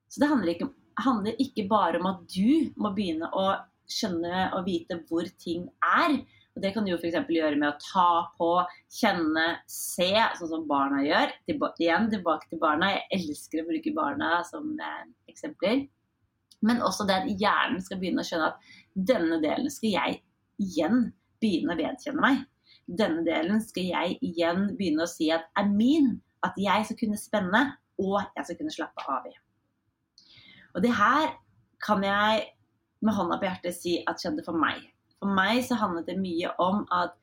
Så 0.08 0.22
det 0.22 0.30
handler 0.30 0.54
ikke, 0.54 0.70
handler 1.04 1.42
ikke 1.42 1.66
bare 1.68 2.00
om 2.00 2.08
at 2.08 2.24
du 2.32 2.72
må 2.80 2.94
begynne 2.96 3.28
å 3.36 3.46
skjønne 3.90 4.48
og 4.56 4.64
vite 4.66 4.98
hvor 5.08 5.28
ting 5.42 5.68
er. 5.84 6.18
Og 6.56 6.62
Det 6.64 6.70
kan 6.72 6.86
du 6.86 6.94
f.eks. 6.96 7.18
gjøre 7.28 7.58
med 7.60 7.68
å 7.68 7.80
ta 7.82 8.10
på, 8.38 8.48
kjenne, 8.96 9.44
se, 9.68 10.08
sånn 10.38 10.52
som 10.54 10.64
barna 10.68 11.02
gjør. 11.04 11.34
Tilba 11.44 11.68
igjen 11.76 12.08
tilbake 12.14 12.48
til 12.48 12.62
barna. 12.62 12.94
Jeg 12.94 13.20
elsker 13.20 13.60
å 13.60 13.66
bruke 13.68 13.92
barna 13.96 14.30
som 14.48 14.70
eh, 14.80 15.02
eksempler. 15.28 15.84
Men 16.64 16.80
også 16.80 17.04
at 17.12 17.28
hjernen 17.28 17.84
skal 17.84 18.00
begynne 18.00 18.24
å 18.24 18.26
skjønne 18.26 18.48
at 18.54 18.72
denne 19.12 19.36
delen 19.44 19.68
skal 19.70 19.92
jeg 19.92 20.20
igjen 20.64 21.10
begynne 21.44 21.76
å 21.76 21.80
vedkjenne 21.82 22.24
meg. 22.24 22.42
Denne 22.86 23.26
delen 23.26 23.60
skal 23.60 23.90
jeg 23.90 24.18
igjen 24.24 24.70
begynne 24.78 25.04
å 25.04 25.12
si 25.12 25.28
at 25.34 25.50
er 25.60 25.68
min. 25.68 26.14
At 26.46 26.56
jeg 26.60 26.88
skal 26.88 27.00
kunne 27.04 27.20
spenne, 27.20 27.62
og 28.00 28.20
jeg 28.22 28.48
skal 28.48 28.62
kunne 28.62 28.72
slappe 28.72 29.04
av 29.12 29.28
i. 29.28 29.36
Og 30.76 30.84
det 30.84 30.96
her 30.96 31.34
kan 31.84 32.04
jeg 32.04 32.44
med 33.04 33.16
hånda 33.16 33.36
på 33.40 33.48
hjertet 33.48 33.76
si 33.76 33.98
at 34.08 34.20
skjedde 34.20 34.44
for 34.46 34.56
meg. 34.56 34.80
For 35.20 35.32
meg 35.38 35.62
så 35.64 35.78
handlet 35.80 36.10
det 36.10 36.18
mye 36.20 36.52
om 36.62 36.84
at 36.92 37.16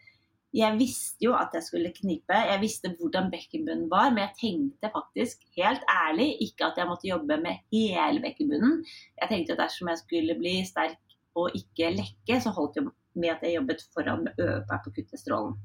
jeg 0.54 0.78
visste 0.78 1.26
jo 1.26 1.34
at 1.34 1.56
jeg 1.58 1.66
skulle 1.66 1.92
knipe, 1.96 2.38
jeg 2.38 2.62
visste 2.62 2.92
hvordan 3.00 3.32
bekkenbunnen 3.34 3.88
var, 3.90 4.12
men 4.14 4.28
jeg 4.28 4.38
tenkte 4.42 4.92
faktisk, 4.94 5.42
helt 5.58 5.82
ærlig, 5.90 6.28
ikke 6.46 6.68
at 6.68 6.78
jeg 6.78 6.90
måtte 6.90 7.10
jobbe 7.10 7.40
med 7.42 7.64
hele 7.74 8.22
bekkenbunnen. 8.22 8.84
Jeg 9.22 9.32
tenkte 9.32 9.56
at 9.56 9.64
dersom 9.64 9.90
jeg 9.90 10.02
skulle 10.04 10.36
bli 10.38 10.60
sterk 10.70 11.00
og 11.34 11.58
ikke 11.58 11.96
lekke, 11.96 12.38
så 12.42 12.54
holdt 12.54 12.78
det 12.78 12.86
med 13.18 13.34
at 13.34 13.42
jeg 13.46 13.58
jobbet 13.58 13.82
foran 13.96 14.28
med 14.28 14.44
øvepær 14.46 14.84
på 14.84 14.94
å 14.94 14.96
kutte 15.00 15.22
strålen. 15.22 15.58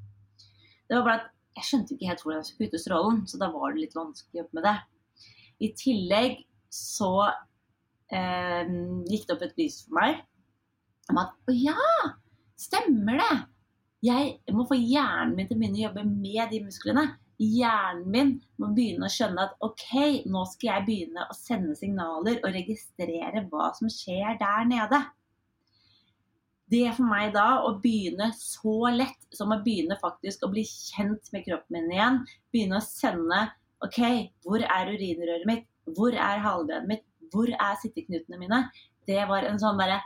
Det 0.89 0.97
var 0.97 1.05
bare 1.05 1.21
at 1.21 1.29
jeg 1.59 1.69
skjønte 1.69 1.95
ikke 1.95 2.09
helt 2.09 2.25
hvordan 2.25 2.41
jeg 2.41 2.49
skulle 2.49 2.69
kutte 2.71 2.81
strålen, 2.81 3.21
så 3.29 3.43
da 3.43 3.51
var 3.53 3.75
det 3.75 3.85
litt 3.85 3.99
vanskelig 3.99 4.39
å 4.39 4.43
jobbe 4.43 4.57
med 4.57 4.69
det. 4.71 4.77
I 5.69 5.73
tillegg 5.77 6.41
så 6.73 7.13
eh, 7.29 8.75
gikk 9.11 9.29
det 9.29 9.37
opp 9.37 9.47
et 9.51 9.61
lys 9.61 9.83
for 9.85 10.01
meg 10.01 10.25
om 11.09 11.21
at 11.23 11.35
å 11.49 11.55
ja, 11.57 11.79
stemmer 12.59 13.21
det! 13.23 13.37
Jeg 14.07 14.55
må 14.55 14.63
få 14.69 14.77
hjernen 14.79 15.35
min 15.35 15.49
til 15.49 15.57
å 15.57 15.61
begynne 15.61 15.81
å 15.81 15.87
jobbe 15.89 16.05
med 16.07 16.53
de 16.53 16.61
musklene. 16.63 17.05
Hjernen 17.43 18.07
min 18.15 18.33
må 18.63 18.71
begynne 18.75 19.09
å 19.09 19.13
skjønne 19.13 19.49
at 19.49 19.57
OK, 19.67 19.89
nå 20.31 20.45
skal 20.53 20.71
jeg 20.71 20.87
begynne 20.87 21.27
å 21.27 21.35
sende 21.35 21.75
signaler 21.79 22.39
og 22.43 22.55
registrere 22.55 23.43
hva 23.51 23.73
som 23.79 23.91
skjer 23.91 24.39
der 24.39 24.69
nede 24.71 25.03
det 26.69 26.83
er 26.85 26.97
for 26.97 27.09
meg 27.09 27.33
da 27.33 27.63
å 27.65 27.73
begynne 27.81 28.29
så 28.37 28.91
lett 28.93 29.37
som 29.37 29.55
å 29.55 29.61
begynne 29.65 29.97
faktisk 30.01 30.45
å 30.45 30.51
bli 30.53 30.65
kjent 30.69 31.31
med 31.33 31.47
kroppen 31.47 31.79
min 31.79 31.95
igjen. 31.95 32.19
Begynne 32.53 32.81
å 32.81 32.85
sende 32.85 33.41
OK, 33.85 34.01
hvor 34.45 34.61
er 34.65 34.93
urinrøret 34.93 35.47
mitt? 35.49 35.65
Hvor 35.97 36.13
er 36.13 36.45
halvbenet 36.45 36.91
mitt? 36.91 37.05
Hvor 37.33 37.49
er 37.49 37.81
sitteknutene 37.81 38.41
mine? 38.41 38.61
Det 39.09 39.23
var 39.31 39.47
en 39.49 39.61
sånn 39.61 39.81
derre 39.81 40.03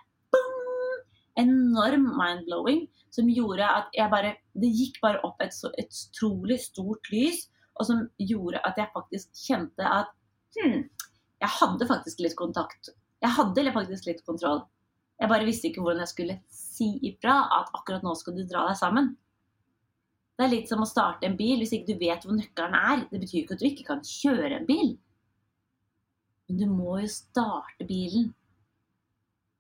enorm 1.41 2.11
mind-blowing 2.19 2.85
som 3.13 3.29
gjorde 3.29 3.65
at 3.65 3.95
jeg 3.97 4.11
bare 4.13 4.35
Det 4.53 4.69
gikk 4.69 4.99
bare 5.01 5.21
opp 5.25 5.41
et, 5.41 5.55
et 5.81 5.89
utrolig 5.89 6.59
stort 6.61 7.09
lys, 7.13 7.47
og 7.81 7.89
som 7.89 8.03
gjorde 8.21 8.61
at 8.69 8.77
jeg 8.77 8.93
faktisk 8.93 9.47
kjente 9.47 9.87
at 9.89 10.11
hm, 10.59 10.83
jeg 11.41 11.55
hadde 11.57 11.89
faktisk 11.89 12.21
litt 12.21 12.37
kontakt. 12.37 12.93
Jeg 13.23 13.33
hadde 13.33 13.73
faktisk 13.73 14.07
litt 14.11 14.21
kontroll. 14.27 14.61
Jeg 15.23 15.31
bare 15.31 15.47
visste 15.47 15.71
ikke 15.71 15.83
hvordan 15.85 16.03
jeg 16.03 16.11
skulle 16.11 16.37
si 16.53 16.89
ifra 17.09 17.39
at 17.61 17.73
akkurat 17.79 18.05
nå 18.05 18.13
skal 18.19 18.37
du 18.37 18.43
dra 18.45 18.67
deg 18.69 18.79
sammen. 18.79 19.13
Det 20.37 20.47
er 20.47 20.53
litt 20.53 20.71
som 20.71 20.83
å 20.83 20.89
starte 20.89 21.29
en 21.29 21.37
bil 21.39 21.61
hvis 21.61 21.75
ikke 21.77 21.93
du 21.93 22.01
vet 22.01 22.25
hvor 22.27 22.37
nøkkelen 22.37 22.77
er. 22.77 23.05
Det 23.11 23.21
betyr 23.23 23.43
ikke 23.43 23.57
at 23.57 23.63
du 23.63 23.69
ikke 23.69 23.89
kan 23.89 24.05
kjøre 24.07 24.57
en 24.59 24.69
bil. 24.69 24.95
Men 26.49 26.59
du 26.59 26.67
må 26.71 26.99
jo 27.05 27.11
starte 27.13 27.87
bilen. 27.89 28.33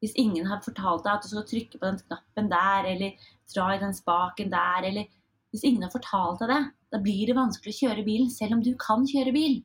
Hvis 0.02 0.16
ingen 0.18 0.48
har 0.50 0.62
fortalt 0.64 1.04
deg 1.06 1.14
at 1.14 1.24
du 1.24 1.30
skal 1.30 1.46
trykke 1.46 1.78
på 1.78 1.86
den 1.86 2.00
knappen 2.02 2.48
der, 2.50 2.88
eller 2.90 3.26
dra 3.54 3.68
i 3.72 3.82
den 3.82 3.94
spaken 3.94 4.50
der, 4.54 4.88
eller 4.90 5.10
Hvis 5.52 5.66
ingen 5.68 5.82
har 5.84 5.90
fortalt 5.92 6.40
deg 6.40 6.48
det, 6.48 6.62
da 6.94 6.98
blir 7.04 7.26
det 7.28 7.36
vanskelig 7.36 7.74
å 7.74 7.80
kjøre 7.82 8.04
bilen 8.06 8.30
selv 8.32 8.54
om 8.56 8.62
du 8.64 8.70
kan 8.80 9.02
kjøre 9.04 9.34
bil. 9.36 9.58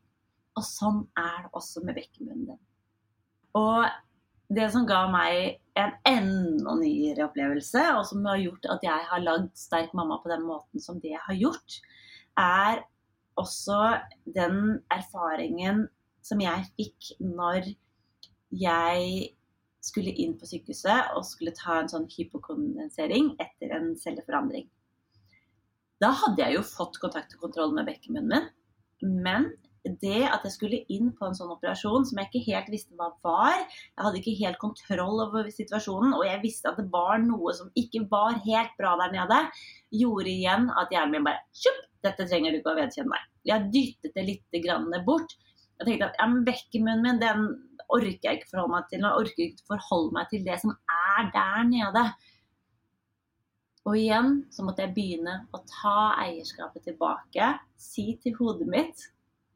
Og 0.59 0.65
sånn 0.67 1.05
er 1.15 1.45
det 1.45 1.51
også 1.55 1.83
med 1.87 1.95
bekkenbunnen 1.95 2.49
din. 2.49 2.59
Og 3.55 3.87
det 4.51 4.67
som 4.73 4.83
ga 4.87 5.05
meg 5.11 5.61
en 5.79 5.93
enda 6.07 6.75
nyere 6.79 7.27
opplevelse, 7.27 7.83
og 7.95 8.03
som 8.09 8.27
har 8.27 8.41
gjort 8.41 8.67
at 8.73 8.83
jeg 8.83 9.07
har 9.11 9.23
lagd 9.23 9.51
Sterk 9.55 9.95
mamma 9.95 10.19
på 10.23 10.31
den 10.31 10.43
måten 10.47 10.83
som 10.83 10.99
det 11.03 11.15
har 11.15 11.39
gjort, 11.39 11.79
er 12.39 12.83
også 13.39 13.79
den 14.35 14.81
erfaringen 14.93 15.85
som 16.25 16.41
jeg 16.41 16.67
fikk 16.75 17.13
når 17.23 17.71
jeg 18.51 19.36
skulle 19.87 20.13
inn 20.19 20.35
på 20.39 20.49
sykehuset 20.49 21.13
og 21.17 21.25
skulle 21.27 21.55
ta 21.57 21.79
en 21.81 21.91
sånn 21.91 22.09
hypokondensering 22.11 23.33
etter 23.43 23.73
en 23.77 23.93
celleforandring. 23.99 24.67
Da 26.01 26.11
hadde 26.13 26.43
jeg 26.43 26.59
jo 26.59 26.65
fått 26.67 26.99
kontakt 27.01 27.33
og 27.37 27.47
kontroll 27.47 27.73
med 27.73 27.87
bekkenbunnen 27.87 28.29
min, 28.33 28.51
men 29.25 29.49
det 30.01 30.25
at 30.27 30.43
jeg 30.45 30.53
skulle 30.53 30.79
inn 30.91 31.11
på 31.15 31.27
en 31.27 31.35
sånn 31.37 31.51
operasjon 31.53 32.05
som 32.07 32.19
jeg 32.19 32.27
ikke 32.29 32.51
helt 32.51 32.71
visste 32.73 32.95
hva 32.99 33.09
var 33.23 33.55
Jeg 33.55 34.03
hadde 34.03 34.19
ikke 34.19 34.35
helt 34.41 34.59
kontroll 34.61 35.21
over 35.23 35.49
situasjonen, 35.53 36.15
og 36.17 36.25
jeg 36.27 36.41
visste 36.43 36.71
at 36.71 36.79
det 36.81 36.89
var 36.93 37.21
noe 37.23 37.53
som 37.55 37.71
ikke 37.79 38.03
var 38.11 38.39
helt 38.45 38.73
bra 38.79 38.95
der 39.03 39.13
nede, 39.15 39.39
gjorde 39.95 40.33
igjen 40.33 40.69
at 40.75 40.93
hjernen 40.93 41.17
min 41.17 41.27
bare 41.29 41.43
Kjupp, 41.55 41.83
dette 42.05 42.27
trenger 42.27 42.53
du 42.53 42.59
ikke 42.59 42.73
å 42.73 42.79
vedkjenne 42.81 43.15
deg. 43.15 43.29
Jeg 43.47 43.69
dyttet 43.73 44.17
det 44.17 44.25
litt 44.27 45.05
bort. 45.07 45.37
Jeg 45.77 45.87
tenkte 45.87 46.09
at 46.09 46.19
ja, 46.19 46.27
bekkenmunnen 46.45 47.05
min, 47.05 47.21
den 47.21 47.47
orker 47.93 48.29
jeg 48.29 48.39
ikke 48.39 48.51
forholde 48.51 48.73
meg 48.73 48.87
til. 48.89 49.03
Jeg 49.03 49.21
orker 49.21 49.43
ikke 49.45 49.69
forholde 49.73 50.15
meg 50.17 50.31
til 50.31 50.47
det 50.47 50.57
som 50.63 50.73
er 50.73 51.29
der 51.33 51.67
nede. 51.69 52.03
Og 53.87 53.95
igjen 53.95 54.33
så 54.51 54.65
måtte 54.67 54.83
jeg 54.83 54.95
begynne 54.97 55.37
å 55.55 55.61
ta 55.69 55.99
eierskapet 56.25 56.89
tilbake. 56.89 57.53
Si 57.79 58.09
til 58.23 58.35
hodet 58.39 58.67
mitt 58.71 59.05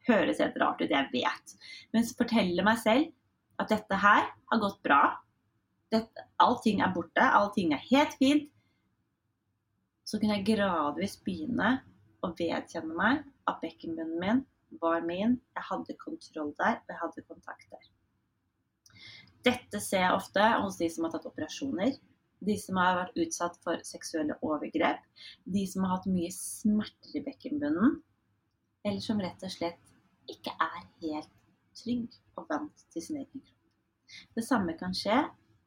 høres 0.07 0.39
helt 0.41 0.55
rart 0.61 0.81
ut, 0.81 0.91
jeg 0.91 1.09
vet. 1.11 1.57
Men 1.91 2.07
fortelle 2.17 2.65
meg 2.65 2.79
selv 2.81 3.11
at 3.61 3.73
dette 3.73 4.00
her 4.00 4.29
har 4.31 4.63
gått 4.63 4.79
bra. 4.88 5.01
Dette, 5.91 6.27
allting 6.39 6.79
er 6.81 6.93
borte, 6.95 7.21
allting 7.21 7.75
er 7.75 7.83
helt 7.89 8.15
fint. 8.21 8.47
Så 10.07 10.19
kunne 10.19 10.39
jeg 10.39 10.47
gradvis 10.55 11.17
begynne 11.25 11.81
å 12.23 12.31
vedkjenne 12.31 12.95
meg 12.95 13.25
at 13.51 13.59
bekkenbunnen 13.63 14.19
min 14.21 14.43
var 14.81 15.03
min. 15.03 15.38
Jeg 15.57 15.67
hadde 15.67 16.00
kontroll 16.00 16.55
der, 16.59 16.79
og 16.79 16.93
jeg 16.93 17.01
hadde 17.03 17.27
kontakt 17.27 17.67
der. 17.71 17.91
Dette 19.45 19.81
ser 19.81 20.05
jeg 20.05 20.15
ofte 20.15 20.48
hos 20.63 20.77
de 20.77 20.89
som 20.91 21.07
har 21.07 21.13
tatt 21.15 21.27
operasjoner. 21.29 21.95
De 22.41 22.55
som 22.57 22.77
har 22.81 22.98
vært 22.98 23.19
utsatt 23.21 23.57
for 23.65 23.81
seksuelle 23.86 24.38
overgrep. 24.45 25.01
De 25.45 25.65
som 25.69 25.86
har 25.86 25.98
hatt 25.98 26.10
mye 26.10 26.31
smerter 26.33 27.19
i 27.19 27.24
bekkenbunnen. 27.25 28.00
Eller 28.86 29.01
som 29.03 29.21
rett 29.21 29.45
og 29.45 29.53
slett 29.53 29.81
ikke 30.31 30.53
er 30.62 30.83
helt 31.03 31.33
trygg 31.77 32.13
og 32.38 32.48
vant 32.50 32.86
til 32.93 33.05
sin 33.05 33.21
egen 33.21 33.41
kropp. 33.41 33.57
Det 34.36 34.43
samme 34.43 34.75
kan 34.79 34.93
skje 34.98 35.17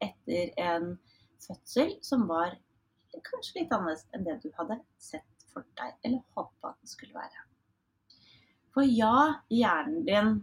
etter 0.03 0.51
en 0.61 0.95
fødsel 1.41 1.95
som 2.05 2.27
var 2.29 2.57
kanskje 3.25 3.61
litt 3.61 3.73
annerledes 3.73 4.05
enn 4.13 4.25
det 4.27 4.35
du 4.43 4.49
hadde 4.57 4.77
sett 4.99 5.45
for 5.53 5.65
deg, 5.79 5.93
eller 6.03 6.21
håpa 6.35 6.73
at 6.73 6.81
den 6.81 6.91
skulle 6.91 7.15
være. 7.15 7.45
For 8.75 8.83
ja, 8.83 9.41
hjernen 9.47 10.03
din 10.07 10.33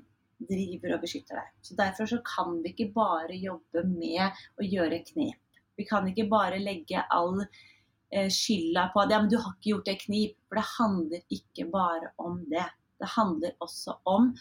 driver 0.48 0.96
og 0.96 1.04
beskytter 1.04 1.40
deg. 1.40 1.52
Så 1.64 1.76
Derfor 1.78 2.10
så 2.10 2.18
kan 2.26 2.58
vi 2.62 2.72
ikke 2.72 2.92
bare 2.94 3.36
jobbe 3.38 3.84
med 3.88 4.42
å 4.58 4.66
gjøre 4.66 5.02
knep. 5.12 5.38
Vi 5.78 5.86
kan 5.88 6.08
ikke 6.08 6.28
bare 6.30 6.60
legge 6.60 7.04
all 7.10 7.40
eh, 7.42 8.28
skylda 8.28 8.90
på 8.92 9.02
at 9.02 9.14
ja, 9.14 9.20
men 9.22 9.30
du 9.32 9.38
har 9.40 9.54
ikke 9.56 9.72
gjort 9.74 9.88
det 9.88 10.00
knip. 10.04 10.34
For 10.48 10.60
det 10.60 10.66
handler 10.74 11.38
ikke 11.38 11.68
bare 11.72 12.12
om 12.22 12.42
det. 12.50 12.66
Det 13.02 13.14
handler 13.16 13.56
også 13.64 13.96
om 14.08 14.32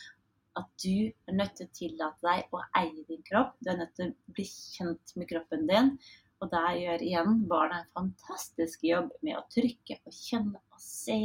at 0.60 0.67
du 0.84 1.08
er 1.08 1.38
nødt 1.38 1.55
til 1.58 1.70
å 1.70 1.75
tillate 1.77 2.27
deg 2.27 2.51
å 2.55 2.63
eie 2.81 3.05
din 3.08 3.24
kropp. 3.27 3.55
Du 3.63 3.72
er 3.72 3.79
nødt 3.79 3.96
til 3.98 4.12
å 4.12 4.36
bli 4.36 4.46
kjent 4.50 5.15
med 5.15 5.29
kroppen 5.31 5.65
din. 5.70 5.96
Og 6.41 6.50
der 6.51 6.75
gjør 6.79 7.03
igjen 7.05 7.41
barna 7.50 7.81
en 7.81 7.91
fantastisk 7.96 8.84
jobb 8.84 9.12
med 9.22 9.38
å 9.38 9.46
trykke 9.53 10.00
og 10.01 10.15
kjenne 10.17 10.58
og 10.58 10.81
se 10.84 11.20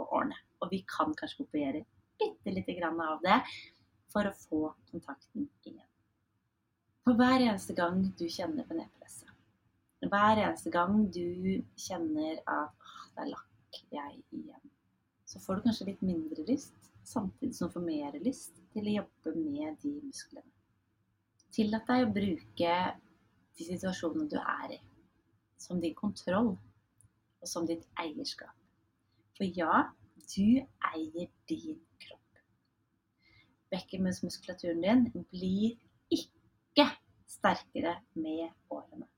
og 0.00 0.06
ordne. 0.08 0.38
Og 0.64 0.72
vi 0.72 0.80
kan 0.88 1.12
kanskje 1.18 1.44
kopiere 1.44 1.84
bitte 2.20 2.54
lite 2.54 2.76
grann 2.78 3.00
av 3.02 3.20
det 3.24 3.40
for 4.14 4.30
å 4.30 4.36
få 4.38 4.60
kontakten 4.92 5.48
igjen. 5.66 5.90
For 7.04 7.18
hver 7.18 7.42
eneste 7.42 7.74
gang 7.76 7.98
du 8.16 8.24
kjenner 8.30 8.64
på 8.64 8.76
nedpresset, 8.78 9.32
hver 10.04 10.38
eneste 10.38 10.70
gang 10.72 11.02
du 11.12 11.60
kjenner 11.80 12.38
at 12.48 12.88
der 13.16 13.28
lakk 13.32 13.80
jeg 13.92 14.22
igjen, 14.36 14.72
så 15.28 15.40
får 15.42 15.58
du 15.58 15.66
kanskje 15.66 15.88
litt 15.90 16.04
mindre 16.06 16.46
lyst, 16.48 16.92
samtidig 17.04 17.56
som 17.56 17.68
du 17.68 17.74
får 17.74 17.84
mer 17.84 18.18
lyst 18.24 18.60
til 18.72 18.88
å 18.88 18.96
jobbe 19.00 19.34
med 19.36 19.80
de 19.82 19.92
musklene. 19.98 20.50
Tillat 21.54 21.86
deg 21.90 22.06
å 22.06 22.12
bruke 22.14 22.76
de 23.54 23.66
situasjonene 23.66 24.30
du 24.30 24.38
er 24.40 24.76
i, 24.76 24.80
som 25.60 25.80
din 25.82 25.94
kontroll 25.98 26.54
og 26.54 27.50
som 27.50 27.66
ditt 27.68 27.84
eierskap. 28.00 28.54
For 29.36 29.46
ja, 29.58 29.84
du 30.34 30.62
eier 30.94 31.28
din. 31.50 31.80
Bekkenbunnsmuskulaturen 33.74 34.84
din 34.84 35.26
blir 35.32 35.74
ikke 36.14 36.86
sterkere 37.28 37.98
med 38.14 38.48
årene. 38.70 39.08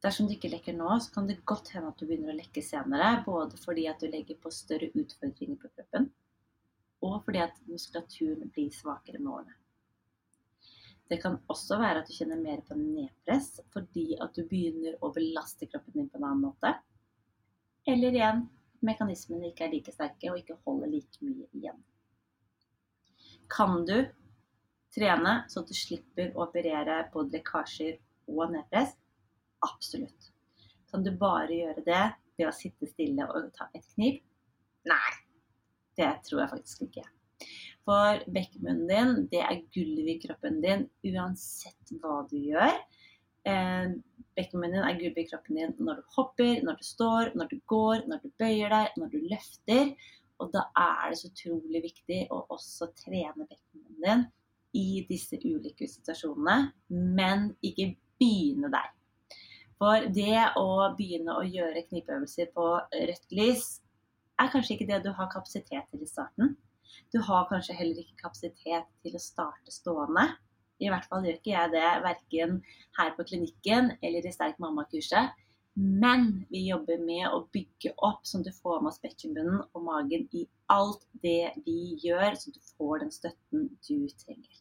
Dersom 0.00 0.28
du 0.28 0.32
ikke 0.32 0.48
lekker 0.48 0.76
nå, 0.76 0.88
så 1.00 1.12
kan 1.12 1.26
det 1.28 1.42
godt 1.44 1.74
hende 1.74 1.90
at 1.92 2.00
du 2.00 2.06
begynner 2.08 2.32
å 2.32 2.38
lekke 2.38 2.62
senere. 2.64 3.18
Både 3.26 3.58
fordi 3.60 3.84
at 3.90 4.00
du 4.00 4.08
legger 4.08 4.38
på 4.40 4.52
større 4.54 4.88
utfordringer 4.94 5.58
på 5.60 5.68
kroppen, 5.74 6.08
og 7.04 7.18
fordi 7.26 7.42
at 7.44 7.58
muskulaturen 7.68 8.48
blir 8.54 8.70
svakere 8.72 9.20
med 9.20 9.32
årene. 9.34 9.56
Det 11.10 11.18
kan 11.18 11.40
også 11.50 11.76
være 11.80 12.00
at 12.00 12.08
du 12.08 12.14
kjenner 12.14 12.38
mer 12.38 12.60
på 12.62 12.76
nedpress 12.78 13.56
fordi 13.74 14.12
at 14.22 14.36
du 14.36 14.44
begynner 14.46 14.94
å 15.02 15.10
belaste 15.10 15.66
kroppen 15.66 15.96
din 15.96 16.08
på 16.08 16.20
en 16.20 16.26
annen 16.28 16.44
måte. 16.44 16.70
Eller 17.90 18.14
igjen 18.14 18.44
mekanismene 18.86 19.50
ikke 19.50 19.66
er 19.66 19.74
like 19.74 19.94
sterke 19.94 20.30
og 20.30 20.38
ikke 20.38 20.60
holder 20.64 20.92
like 20.92 21.24
mye 21.26 21.48
igjen. 21.58 21.80
Kan 23.50 23.84
du 23.86 23.96
trene 24.94 25.34
så 25.50 25.62
du 25.66 25.74
slipper 25.76 26.32
å 26.34 26.46
operere 26.46 27.02
både 27.14 27.38
lekkasjer 27.38 27.96
og 28.30 28.52
nedpress? 28.54 28.96
Absolutt. 29.66 30.30
Kan 30.90 31.04
du 31.06 31.12
bare 31.18 31.54
gjøre 31.54 31.84
det 31.86 32.04
ved 32.38 32.48
å 32.48 32.54
sitte 32.54 32.88
stille 32.90 33.26
og 33.30 33.50
ta 33.56 33.68
et 33.76 33.86
knip? 33.94 34.22
Nei, 34.88 35.10
det 35.98 36.12
tror 36.26 36.44
jeg 36.44 36.52
faktisk 36.54 36.86
ikke. 36.88 37.04
For 37.88 38.22
bekkenbunnen 38.32 38.88
din, 38.88 39.12
det 39.32 39.42
er 39.44 39.62
gulvet 39.74 40.14
i 40.14 40.20
kroppen 40.22 40.60
din 40.64 40.86
uansett 41.10 41.94
hva 42.00 42.20
du 42.30 42.36
gjør. 42.38 42.74
Eh, 43.48 43.92
din 44.40 44.64
er 44.78 44.98
gulvet 44.98 45.22
i 45.22 45.28
kroppen 45.28 45.58
din 45.58 45.74
når 45.78 46.00
du 46.00 46.14
hopper, 46.16 46.60
når 46.64 46.80
du 46.80 46.86
står, 46.86 47.32
når 47.36 47.50
du 47.50 47.58
går, 47.72 48.06
når 48.08 48.22
du 48.24 48.32
bøyer 48.40 48.72
deg, 48.72 48.98
når 49.00 49.12
du 49.14 49.18
løfter. 49.30 49.94
Og 50.40 50.52
da 50.54 50.66
er 50.78 51.10
det 51.10 51.18
så 51.20 51.30
utrolig 51.30 51.82
viktig 51.84 52.20
å 52.32 52.44
også 52.54 52.90
trene 52.98 53.46
bekkenbunnen 53.46 54.00
din 54.04 54.24
i 54.76 55.02
disse 55.08 55.36
ulike 55.42 55.88
situasjonene, 55.90 56.70
men 56.88 57.50
ikke 57.66 57.90
begynne 58.20 58.70
der. 58.72 58.90
For 59.80 60.06
det 60.12 60.40
å 60.60 60.90
begynne 60.96 61.38
å 61.40 61.44
gjøre 61.46 61.86
knipeøvelser 61.88 62.50
på 62.56 62.66
rødt 62.92 63.36
lys 63.36 63.68
er 64.40 64.50
kanskje 64.52 64.76
ikke 64.76 64.88
det 64.90 65.00
du 65.04 65.10
har 65.16 65.30
kapasitet 65.32 65.88
til 65.90 66.04
i 66.04 66.08
starten. 66.08 66.54
Du 67.12 67.20
har 67.24 67.48
kanskje 67.50 67.76
heller 67.78 68.00
ikke 68.02 68.20
kapasitet 68.20 68.88
til 69.04 69.16
å 69.16 69.22
starte 69.22 69.72
stående. 69.72 70.26
I 70.80 70.88
hvert 70.92 71.06
fall 71.08 71.24
gjør 71.26 71.38
ikke 71.38 71.52
jeg 71.52 71.72
det 71.74 71.88
verken 72.04 72.60
her 72.98 73.14
på 73.16 73.26
klinikken 73.28 73.94
eller 74.00 74.26
i 74.26 74.32
Sterk 74.32 74.60
mamma-kurset. 74.62 75.34
Men 75.78 76.46
vi 76.50 76.64
jobber 76.68 76.98
med 76.98 77.28
å 77.30 77.44
bygge 77.54 77.92
opp 78.02 78.26
sånn 78.26 78.42
at 78.42 78.50
du 78.50 78.56
får 78.58 78.80
med 78.80 78.90
oss 78.90 79.02
bekkenbunnen 79.02 79.62
og 79.62 79.84
magen 79.86 80.26
i 80.36 80.42
alt 80.72 81.04
det 81.22 81.52
vi 81.64 81.94
gjør, 82.02 82.34
så 82.36 82.50
du 82.50 82.58
får 82.74 83.04
den 83.04 83.14
støtten 83.14 83.68
du 83.86 84.10
trenger. 84.20 84.58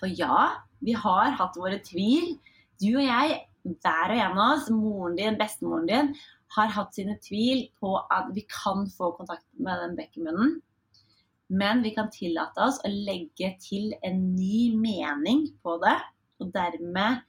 For 0.00 0.08
ja, 0.08 0.64
vi 0.80 0.96
har 0.96 1.36
hatt 1.36 1.58
våre 1.60 1.78
tvil. 1.84 2.38
Du 2.80 2.94
og 2.94 3.04
jeg 3.04 3.36
hver 3.68 4.14
og 4.14 4.22
en 4.24 4.38
av 4.40 4.54
oss, 4.56 4.70
moren 4.72 5.18
din, 5.18 5.36
bestemoren 5.38 5.88
din, 5.90 6.14
har 6.56 6.72
hatt 6.74 6.96
sine 6.96 7.18
tvil 7.22 7.66
på 7.78 7.92
at 8.10 8.30
vi 8.34 8.46
kan 8.50 8.86
få 8.90 9.12
kontakt 9.18 9.46
med 9.60 9.76
den 9.84 9.98
bekkenbunnen. 9.98 10.56
Men 11.50 11.82
vi 11.84 11.92
kan 11.94 12.08
tillate 12.14 12.62
oss 12.64 12.78
å 12.86 12.90
legge 12.90 13.52
til 13.62 13.92
en 14.06 14.22
ny 14.36 14.70
mening 14.78 15.48
på 15.62 15.76
det, 15.82 15.98
og 16.40 16.54
dermed 16.54 17.20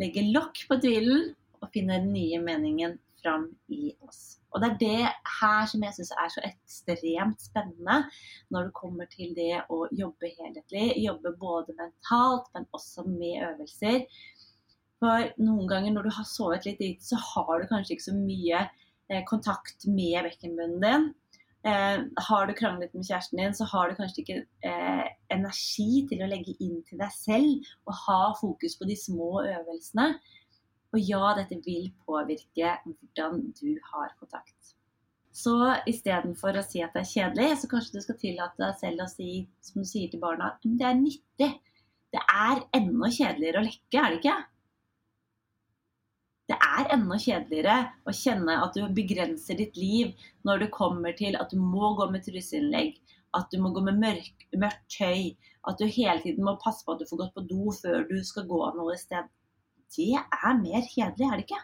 legge 0.00 0.24
lokk 0.32 0.64
på 0.68 0.80
tvilen 0.82 1.30
og 1.62 1.70
finne 1.74 2.00
den 2.00 2.12
nye 2.14 2.40
meningen 2.42 2.98
fram 3.22 3.48
i 3.70 3.92
oss. 4.02 4.38
Og 4.52 4.60
det 4.60 4.68
er 4.68 4.78
det 4.80 5.12
her 5.40 5.66
som 5.70 5.84
jeg 5.86 5.96
syns 5.96 6.12
er 6.18 6.32
så 6.34 6.42
ekstremt 6.44 7.40
spennende 7.44 8.02
når 8.52 8.68
det 8.68 8.76
kommer 8.76 9.08
til 9.12 9.32
det 9.38 9.62
å 9.72 9.86
jobbe 9.96 10.32
helhetlig. 10.34 10.90
Jobbe 11.00 11.34
både 11.40 11.76
mentalt, 11.78 12.50
men 12.54 12.68
også 12.76 13.06
med 13.08 13.40
øvelser. 13.48 14.04
For 15.02 15.32
noen 15.42 15.66
ganger 15.70 15.94
når 15.94 16.06
du 16.06 16.14
har 16.18 16.28
sovet 16.28 16.68
litt 16.68 16.82
lite, 16.82 17.06
så 17.06 17.18
har 17.18 17.58
du 17.58 17.70
kanskje 17.70 17.96
ikke 17.96 18.10
så 18.10 18.18
mye 18.18 18.60
eh, 18.66 19.24
kontakt 19.30 19.88
med 19.88 20.28
bekkenbunnen 20.28 20.84
din. 20.84 21.08
Eh, 21.66 22.04
har 22.28 22.46
du 22.46 22.52
kranglet 22.58 22.94
med 22.94 23.06
kjæresten 23.06 23.40
din, 23.40 23.54
så 23.54 23.66
har 23.70 23.90
du 23.90 23.98
kanskje 23.98 24.22
ikke 24.22 24.38
eh, 24.68 25.08
energi 25.34 26.04
til 26.10 26.22
å 26.22 26.30
legge 26.30 26.54
inn 26.62 26.80
til 26.86 27.02
deg 27.02 27.10
selv 27.16 27.72
og 27.88 27.98
ha 28.04 28.20
fokus 28.38 28.76
på 28.78 28.86
de 28.90 28.98
små 28.98 29.32
øvelsene. 29.46 30.12
Og 30.92 31.00
ja, 31.00 31.22
dette 31.38 31.58
vil 31.64 31.90
påvirke 32.04 32.76
hvordan 32.84 33.40
du 33.56 33.76
har 33.92 34.12
kontakt. 34.20 34.74
Så 35.32 35.54
istedenfor 35.88 36.58
å 36.60 36.64
si 36.66 36.82
at 36.84 36.92
det 36.92 37.06
er 37.06 37.08
kjedelig, 37.08 37.60
så 37.62 37.70
kanskje 37.70 37.96
du 37.96 38.04
skal 38.04 38.18
tillate 38.20 38.60
deg 38.60 38.74
selv 38.80 39.06
å 39.06 39.08
si, 39.08 39.30
som 39.64 39.80
du 39.80 39.88
sier 39.88 40.12
til 40.12 40.20
barna, 40.20 40.52
men 40.66 40.76
det 40.80 40.88
er 40.88 40.98
nyttig. 41.00 41.52
Det 42.12 42.20
er 42.28 42.66
enda 42.76 43.08
kjedeligere 43.08 43.62
å 43.62 43.64
lekke, 43.64 44.02
er 44.02 44.10
det 44.12 44.18
ikke? 44.20 44.40
det 46.52 46.58
er 46.58 46.90
enda 46.96 47.16
kjedeligere 47.20 47.76
å 48.08 48.12
kjenne 48.16 48.58
at 48.64 48.76
du 48.76 48.82
begrenser 48.96 49.58
ditt 49.58 49.78
liv 49.78 50.12
når 50.46 50.64
det 50.64 50.74
kommer 50.74 51.14
til 51.16 51.38
at 51.38 51.52
du 51.52 51.60
må 51.60 51.94
gå 51.98 52.08
med 52.12 52.24
truseinnlegg, 52.26 52.98
at 53.38 53.48
du 53.52 53.60
må 53.62 53.70
gå 53.72 53.84
med 53.86 54.00
mørk, 54.02 54.46
mørkt 54.60 54.96
tøy, 54.98 55.30
at 55.68 55.78
du 55.78 55.86
hele 55.86 56.18
tiden 56.24 56.44
må 56.44 56.58
passe 56.60 56.84
på 56.84 56.94
at 56.94 57.00
du 57.00 57.08
får 57.08 57.22
gått 57.22 57.36
på 57.38 57.46
do 57.48 57.72
før 57.78 58.04
du 58.10 58.18
skal 58.26 58.48
gå 58.50 58.60
noe 58.76 58.96
sted. 59.00 59.30
Det 59.92 60.14
er 60.16 60.58
mer 60.60 60.88
kjedelig, 60.88 61.26
er 61.28 61.36
det 61.36 61.46
ikke? 61.46 61.62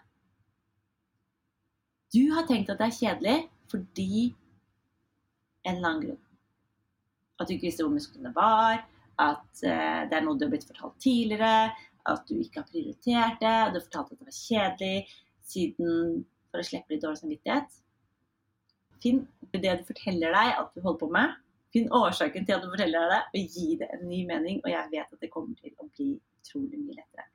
Du 2.15 2.23
har 2.33 2.47
tenkt 2.49 2.71
at 2.73 2.81
det 2.81 2.89
er 2.89 2.99
kjedelig 2.99 3.39
fordi 3.69 4.13
en 5.69 5.77
eller 5.77 5.89
annen 5.89 6.05
grunn. 6.07 6.23
At 7.39 7.49
du 7.49 7.55
ikke 7.55 7.69
visste 7.69 7.85
hvor 7.85 7.93
musklene 7.93 8.33
var, 8.37 8.81
at 9.19 9.63
uh, 9.65 10.01
det 10.09 10.17
er 10.17 10.25
noe 10.25 10.39
du 10.39 10.47
har 10.47 10.53
blitt 10.55 10.69
fortalt 10.69 10.97
tidligere, 11.03 11.73
at 12.09 12.25
du 12.31 12.39
ikke 12.41 12.63
har 12.63 12.71
prioritert 12.71 13.43
det, 13.43 13.57
og 13.65 13.75
du 13.75 13.79
har 13.79 13.87
fortalt 13.87 14.13
at 14.15 14.21
det 14.23 14.31
var 14.31 14.39
kjedelig 14.39 15.19
siden 15.49 16.25
for 16.49 16.63
å 16.63 16.67
slippe 16.67 16.95
litt 16.95 17.05
dårlig 17.05 17.21
samvittighet. 17.23 17.77
Finn 19.03 19.27
det 19.53 19.77
du 19.81 19.85
forteller 19.87 20.35
deg 20.35 20.55
at 20.59 20.73
du 20.75 20.83
holder 20.83 21.01
på 21.03 21.11
med. 21.15 21.37
Finn 21.75 21.91
årsaken 21.95 22.47
til 22.49 22.57
at 22.57 22.65
du 22.65 22.71
forteller 22.73 23.05
deg 23.05 23.13
det, 23.13 23.25
og 23.29 23.57
gi 23.57 23.75
det 23.81 23.91
en 23.95 24.07
ny 24.09 24.23
mening. 24.29 24.63
Og 24.65 24.71
jeg 24.73 24.93
vet 24.95 25.13
at 25.13 25.21
det 25.25 25.33
kommer 25.33 25.59
til 25.61 25.75
å 25.77 25.89
bli 25.93 26.15
utrolig 26.17 26.81
mye 26.81 26.97
lettere. 26.97 27.29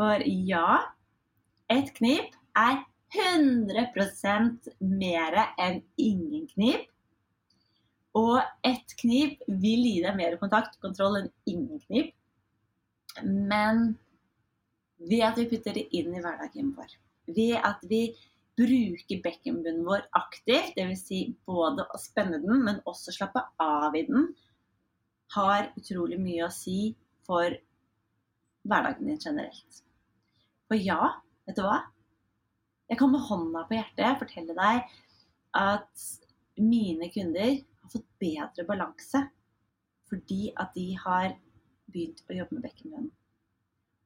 For 0.00 0.22
ja, 0.24 0.78
et 1.68 1.90
knip 1.98 2.32
er 2.56 2.78
100% 3.12 4.70
mer 4.80 5.36
enn 5.60 5.82
ingen 6.00 6.46
knip. 6.54 6.86
Og 8.16 8.40
ett 8.64 8.94
knip 9.02 9.42
vil 9.46 9.84
gi 9.84 9.98
deg 10.00 10.16
mer 10.16 10.38
kontakt 10.40 10.78
og 10.78 10.86
kontroll 10.88 11.18
enn 11.18 11.28
ingen 11.52 11.82
knip. 11.84 12.14
Men 13.26 13.98
ved 15.04 15.26
at 15.26 15.36
vi 15.36 15.50
putter 15.50 15.76
det 15.76 15.84
inn 15.96 16.14
i 16.14 16.22
hverdagen 16.24 16.72
vår, 16.78 16.96
ved 17.36 17.58
at 17.60 17.84
vi 17.92 18.00
bruker 18.60 19.20
bekkenbunnen 19.24 19.84
vår 19.84 20.06
aktivt, 20.16 20.72
dvs. 20.78 21.04
Si 21.10 21.20
både 21.48 21.84
å 21.92 22.00
spenne 22.00 22.40
den, 22.40 22.64
men 22.64 22.80
også 22.88 23.12
slappe 23.18 23.44
av 23.60 24.00
i 24.00 24.06
den, 24.08 24.30
har 25.36 25.70
utrolig 25.76 26.18
mye 26.24 26.48
å 26.48 26.52
si 26.56 26.94
for 27.28 27.52
hverdagen 28.64 29.12
din 29.12 29.20
generelt. 29.20 29.84
For 30.70 30.78
ja, 30.78 31.16
vet 31.48 31.56
du 31.58 31.64
hva? 31.66 31.80
Jeg 32.90 32.98
kan 33.00 33.10
med 33.10 33.24
hånda 33.26 33.64
på 33.66 33.74
hjertet 33.74 34.20
fortelle 34.20 34.54
deg 34.54 34.92
at 35.58 36.04
mine 36.62 37.08
kunder 37.10 37.56
har 37.58 37.90
fått 37.90 38.06
bedre 38.22 38.66
balanse 38.68 39.24
fordi 40.10 40.52
at 40.62 40.70
de 40.78 40.86
har 40.98 41.32
begynt 41.90 42.22
å 42.30 42.36
jobbe 42.36 42.56
med 42.56 42.68
bekkenbunnen. 42.68 43.10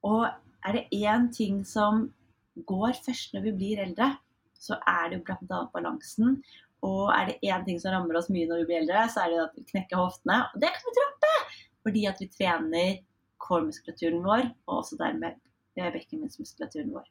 Og 0.08 0.24
er 0.64 0.78
det 0.78 1.04
én 1.04 1.28
ting 1.36 1.62
som 1.68 2.06
går 2.68 2.96
først 3.04 3.36
når 3.36 3.46
vi 3.50 3.54
blir 3.60 3.84
eldre, 3.84 4.10
så 4.56 4.80
er 4.88 5.10
det 5.10 5.20
jo 5.20 5.24
bl.a. 5.28 5.62
balansen. 5.72 6.38
Og 6.84 7.08
er 7.12 7.28
det 7.28 7.38
én 7.44 7.64
ting 7.68 7.80
som 7.80 7.92
rammer 7.92 8.20
oss 8.20 8.32
mye 8.32 8.48
når 8.48 8.62
vi 8.62 8.68
blir 8.70 8.82
eldre, 8.82 9.06
så 9.12 9.24
er 9.24 9.32
det 9.32 9.40
at 9.46 9.56
vi 9.60 9.68
knekker 9.72 10.00
hoftene. 10.00 10.42
Og 10.52 10.64
det 10.64 10.72
kan 10.72 10.88
vi 10.88 10.96
droppe! 11.00 11.32
Fordi 11.84 12.04
at 12.08 12.20
vi 12.24 12.32
trener 12.32 13.00
core-muskulaturen 13.44 14.24
vår, 14.24 14.46
og 14.68 14.78
også 14.80 15.00
dermed 15.00 15.40
bekkenbunnsmuskulaturen 15.76 16.92
vår. 16.94 17.06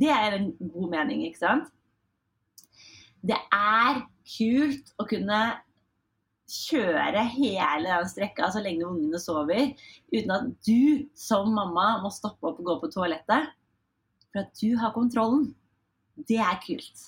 Det 0.00 0.10
er 0.10 0.36
en 0.36 0.52
god 0.60 0.90
mening, 0.92 1.24
ikke 1.26 1.42
sant? 1.42 1.70
Det 3.20 3.36
er 3.52 4.00
kult 4.36 4.94
å 5.00 5.06
kunne 5.08 5.40
kjøre 6.50 7.22
hele 7.36 7.86
den 7.86 8.10
strekka 8.10 8.48
så 8.50 8.62
lenge 8.64 8.86
ungene 8.88 9.20
sover, 9.22 9.70
uten 10.10 10.34
at 10.34 10.50
du 10.66 11.06
som 11.18 11.52
mamma 11.54 12.00
må 12.02 12.10
stoppe 12.14 12.48
opp 12.50 12.58
og 12.62 12.70
gå 12.70 12.76
på 12.82 12.92
toalettet. 12.96 13.52
For 14.30 14.44
at 14.44 14.52
du 14.62 14.76
har 14.78 14.94
kontrollen. 14.94 15.50
Det 16.28 16.38
er 16.42 16.58
kult. 16.62 17.06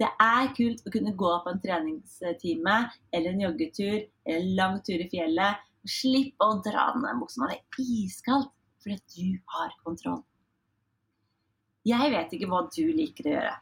Det 0.00 0.08
er 0.20 0.50
kult 0.56 0.82
å 0.84 0.92
kunne 0.92 1.14
gå 1.16 1.30
på 1.44 1.52
en 1.52 1.60
treningstime 1.62 2.78
eller 3.14 3.30
en 3.30 3.44
joggetur 3.44 3.94
eller 4.26 4.40
en 4.40 4.56
lang 4.58 4.80
tur 4.86 4.98
i 4.98 5.08
fjellet 5.12 5.62
og 5.84 5.92
slippe 5.92 6.48
å 6.48 6.58
dra 6.64 6.88
ned 6.98 7.20
buksa 7.20 7.46
det 7.50 7.60
er 7.60 7.84
iskaldt, 7.84 8.50
fordi 8.84 9.00
du 9.16 9.42
har 9.56 9.74
kontroll. 9.84 10.22
Jeg 11.84 12.12
vet 12.12 12.32
ikke 12.32 12.48
hva 12.48 12.62
du 12.72 12.84
liker 12.96 13.28
å 13.28 13.34
gjøre, 13.34 13.56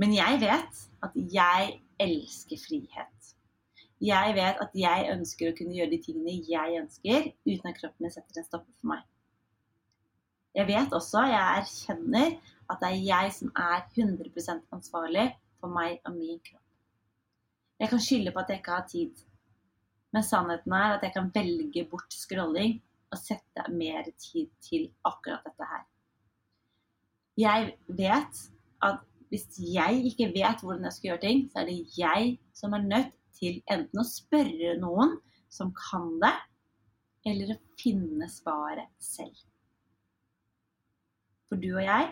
men 0.00 0.14
jeg 0.16 0.40
vet 0.42 0.82
at 1.06 1.16
jeg 1.34 1.74
elsker 2.00 2.60
frihet. 2.62 3.30
Jeg 4.00 4.32
vet 4.32 4.60
at 4.64 4.76
jeg 4.80 5.08
ønsker 5.12 5.50
å 5.50 5.56
kunne 5.58 5.76
gjøre 5.76 5.92
de 5.92 6.00
tingene 6.00 6.38
jeg 6.48 6.78
ønsker, 6.80 7.26
uten 7.44 7.68
at 7.68 7.76
kroppen 7.76 8.06
min 8.06 8.14
setter 8.14 8.40
en 8.40 8.46
stopper 8.46 8.72
for 8.80 8.92
meg. 8.94 9.02
Jeg 10.56 10.66
vet 10.70 10.96
også, 10.96 11.26
jeg 11.30 11.60
erkjenner 11.60 12.32
at 12.70 12.80
det 12.80 12.88
er 12.94 13.04
jeg 13.04 13.34
som 13.36 13.52
er 13.60 13.84
100% 13.92 14.74
ansvarlig 14.74 15.26
for 15.60 15.70
meg 15.74 16.00
og 16.08 16.16
min 16.16 16.40
kropp. 16.42 16.64
Jeg 17.80 17.92
kan 17.92 18.02
skylde 18.02 18.32
på 18.32 18.40
at 18.40 18.50
jeg 18.50 18.62
ikke 18.62 18.78
har 18.78 18.88
tid, 18.88 19.20
men 20.16 20.26
sannheten 20.26 20.74
er 20.74 20.96
at 20.96 21.04
jeg 21.06 21.14
kan 21.14 21.30
velge 21.34 21.84
bort 21.92 22.16
scrolling 22.16 22.80
og 23.10 23.18
sette 23.18 23.64
mer 23.74 24.06
tid 24.18 24.50
til 24.62 24.88
akkurat 25.04 25.44
dette 25.46 25.66
her. 25.72 25.86
Jeg 27.40 27.72
vet 27.98 28.42
at 28.86 29.00
hvis 29.30 29.46
jeg 29.74 30.02
ikke 30.10 30.32
vet 30.34 30.62
hvordan 30.62 30.86
jeg 30.88 30.96
skal 30.96 31.08
gjøre 31.10 31.24
ting, 31.24 31.42
så 31.50 31.60
er 31.62 31.68
det 31.70 31.98
jeg 31.98 32.38
som 32.54 32.72
er 32.74 32.86
nødt 32.86 33.12
til 33.38 33.60
enten 33.70 34.02
å 34.02 34.06
spørre 34.06 34.74
noen 34.82 35.16
som 35.50 35.70
kan 35.74 36.16
det, 36.22 36.34
eller 37.26 37.54
å 37.54 37.60
finne 37.78 38.26
svaret 38.30 38.90
selv. 39.02 39.36
For 41.48 41.58
du 41.60 41.72
og 41.74 41.82
jeg, 41.82 42.10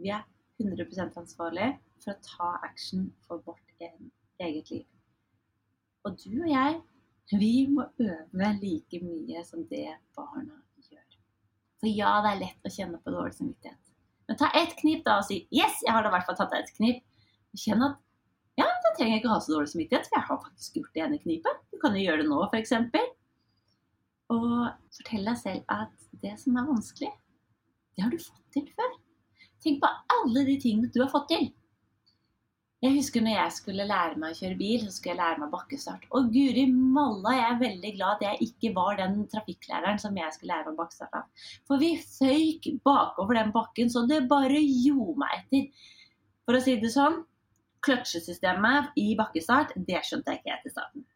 vi 0.00 0.12
er 0.12 0.24
100% 0.62 1.18
ansvarlig 1.20 1.72
for 2.02 2.14
å 2.14 2.22
ta 2.24 2.50
action 2.68 3.10
for 3.26 3.42
vårt 3.46 3.74
eget 3.82 4.70
liv. 4.72 4.86
Og 6.04 6.16
du 6.18 6.32
og 6.42 6.48
jeg, 6.50 6.80
vi 7.38 7.66
må 7.70 7.86
øve 8.02 8.50
like 8.60 9.00
mye 9.02 9.44
som 9.46 9.64
det 9.70 9.88
barna 10.16 10.58
gjør. 10.88 11.18
For 11.80 11.88
ja, 11.88 12.12
det 12.24 12.32
er 12.32 12.42
lett 12.42 12.68
å 12.68 12.72
kjenne 12.72 13.00
på 13.02 13.14
dårlig 13.14 13.36
samvittighet. 13.38 13.92
Men 14.28 14.38
ta 14.38 14.50
ett 14.58 14.74
knip 14.78 15.04
da 15.06 15.18
og 15.20 15.26
si 15.28 15.46
'yes, 15.50 15.82
jeg 15.86 15.92
har 15.92 16.02
da 16.02 16.10
i 16.10 16.14
hvert 16.16 16.26
fall 16.26 16.38
tatt 16.40 16.54
ett 16.58 16.74
knip'. 16.76 17.02
Kjenn 17.58 17.84
at 17.84 17.98
ja, 18.56 18.64
da 18.64 18.92
trenger 18.96 19.16
jeg 19.16 19.22
ikke 19.22 19.32
ha 19.32 19.40
så 19.40 19.54
dårlig 19.54 19.72
samvittighet, 19.72 20.06
for 20.08 20.18
jeg 20.18 20.28
har 20.28 20.42
faktisk 20.44 20.76
gjort 20.76 20.94
det 20.94 21.02
ene 21.04 21.18
knipet. 21.18 21.60
Du 21.72 21.78
kan 21.80 21.96
jo 21.96 22.04
gjøre 22.04 22.22
det 22.22 22.28
nå, 22.28 22.38
f.eks. 22.52 22.72
Og 24.32 24.50
fortell 24.96 25.24
deg 25.28 25.38
selv 25.40 25.72
at 25.72 26.06
det 26.22 26.34
som 26.40 26.56
er 26.56 26.68
vanskelig, 26.68 27.12
det 27.96 28.04
har 28.04 28.12
du 28.12 28.20
fått 28.20 28.44
til 28.52 28.68
før. 28.76 28.92
Tenk 29.64 29.80
på 29.82 29.90
alle 30.16 30.44
de 30.48 30.56
tingene 30.60 30.90
du 30.92 31.00
har 31.02 31.10
fått 31.12 31.28
til. 31.32 31.48
Jeg 32.82 32.96
husker 32.96 33.22
når 33.22 33.36
jeg 33.36 33.54
skulle 33.54 33.84
lære 33.86 34.18
meg 34.18 34.32
å 34.32 34.36
kjøre 34.40 34.58
bil, 34.58 34.80
så 34.82 34.90
skulle 34.90 35.12
jeg 35.12 35.18
lære 35.20 35.38
meg 35.38 35.50
bakkestart. 35.52 36.06
Og 36.18 36.32
guri 36.34 36.64
malla, 36.66 37.34
jeg 37.36 37.44
er 37.46 37.60
veldig 37.60 37.92
glad 37.94 38.16
at 38.16 38.24
jeg 38.26 38.48
ikke 38.48 38.72
var 38.74 38.96
den 38.98 39.20
trafikklæreren 39.30 40.00
som 40.02 40.16
jeg 40.18 40.34
skulle 40.34 40.56
lære 40.56 40.72
meg 40.72 40.80
bakkestart 40.80 41.14
av. 41.20 41.44
For 41.70 41.78
vi 41.78 41.92
føyk 42.02 42.66
bakover 42.82 43.38
den 43.38 43.52
bakken 43.54 43.92
så 43.92 44.02
det 44.10 44.24
bare 44.32 44.58
gjorde 44.58 45.14
meg 45.22 45.36
etter. 45.36 45.86
For 46.42 46.58
å 46.58 46.62
si 46.64 46.74
det 46.82 46.90
sånn, 46.90 47.20
kløtsjesystemet 47.86 48.98
i 48.98 49.12
bakkestart, 49.18 49.76
det 49.76 50.02
skjønte 50.08 50.34
jeg 50.34 50.42
ikke 50.42 50.54
helt 50.56 50.66
i 50.66 50.74
starten. 50.74 51.06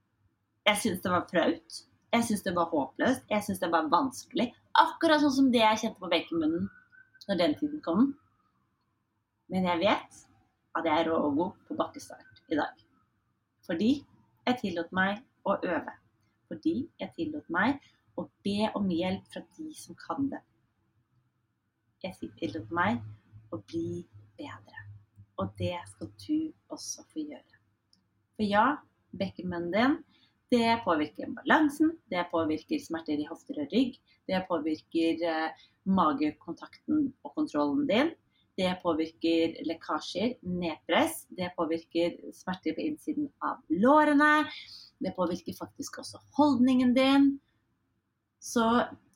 Jeg 0.71 0.81
syntes 0.85 1.03
det 1.03 1.15
var 1.17 1.27
flaut. 1.33 1.81
Jeg 2.15 2.29
syntes 2.29 2.47
det 2.47 2.55
var 2.61 2.71
håpløst. 2.71 3.27
Jeg 3.31 3.43
syntes 3.43 3.65
det 3.65 3.73
var 3.75 3.91
vanskelig. 3.91 4.47
Akkurat 4.87 5.23
sånn 5.25 5.35
som 5.35 5.51
det 5.51 5.65
jeg 5.65 5.83
kjente 5.83 5.99
på 5.99 6.13
benkemunnen 6.15 6.71
når 7.27 7.43
den 7.43 7.59
tiden 7.59 7.83
kom. 7.83 8.09
Men 9.51 9.67
jeg 9.67 9.83
vet 9.83 10.23
at 10.77 10.89
jeg 10.89 11.03
er 11.03 11.11
rå 11.11 11.19
og 11.29 11.37
god 11.37 11.53
på 11.69 11.77
bakkestart 11.79 12.43
i 12.53 12.59
dag. 12.59 12.83
Fordi 13.67 13.93
jeg 14.47 14.59
tillot 14.63 14.93
meg 14.95 15.23
å 15.47 15.57
øve. 15.57 15.95
Fordi 16.47 16.75
jeg 17.01 17.15
tillot 17.17 17.49
meg 17.53 17.81
å 18.17 18.27
be 18.47 18.71
om 18.79 18.91
hjelp 18.93 19.27
fra 19.33 19.43
de 19.59 19.71
som 19.77 19.97
kan 19.99 20.29
det. 20.33 20.43
Jeg 22.05 22.31
tillot 22.39 22.71
meg 22.75 23.01
å 23.53 23.61
bli 23.65 24.05
bedre. 24.39 24.85
Og 25.41 25.51
det 25.59 25.75
skal 25.91 26.13
du 26.23 26.53
også 26.73 27.05
få 27.11 27.25
gjøre. 27.25 27.63
For 28.37 28.47
ja, 28.47 28.67
bekkenmunnen 29.17 29.73
din 29.73 29.97
det 30.55 30.83
påvirker 30.85 31.33
balansen, 31.35 31.97
det 32.11 32.29
påvirker 32.31 32.79
smerter 32.79 33.19
i 33.19 33.27
hofter 33.27 33.59
og 33.65 33.73
rygg, 33.75 33.97
det 34.31 34.45
påvirker 34.47 35.25
eh, 35.27 35.65
magekontakten 35.91 37.09
og 37.25 37.33
kontrollen 37.35 37.87
din. 37.89 38.13
Det 38.57 38.71
påvirker 38.81 39.59
lekkasjer, 39.69 40.39
nedpress, 40.49 41.27
det 41.37 41.51
påvirker 41.59 42.15
smerter 42.33 42.77
på 42.77 42.85
innsiden 42.87 43.29
av 43.45 43.61
lårene. 43.69 44.47
Det 44.99 45.13
påvirker 45.17 45.59
faktisk 45.59 45.99
også 46.01 46.23
holdningen 46.39 46.95
din. 46.97 47.35
Så 48.41 48.65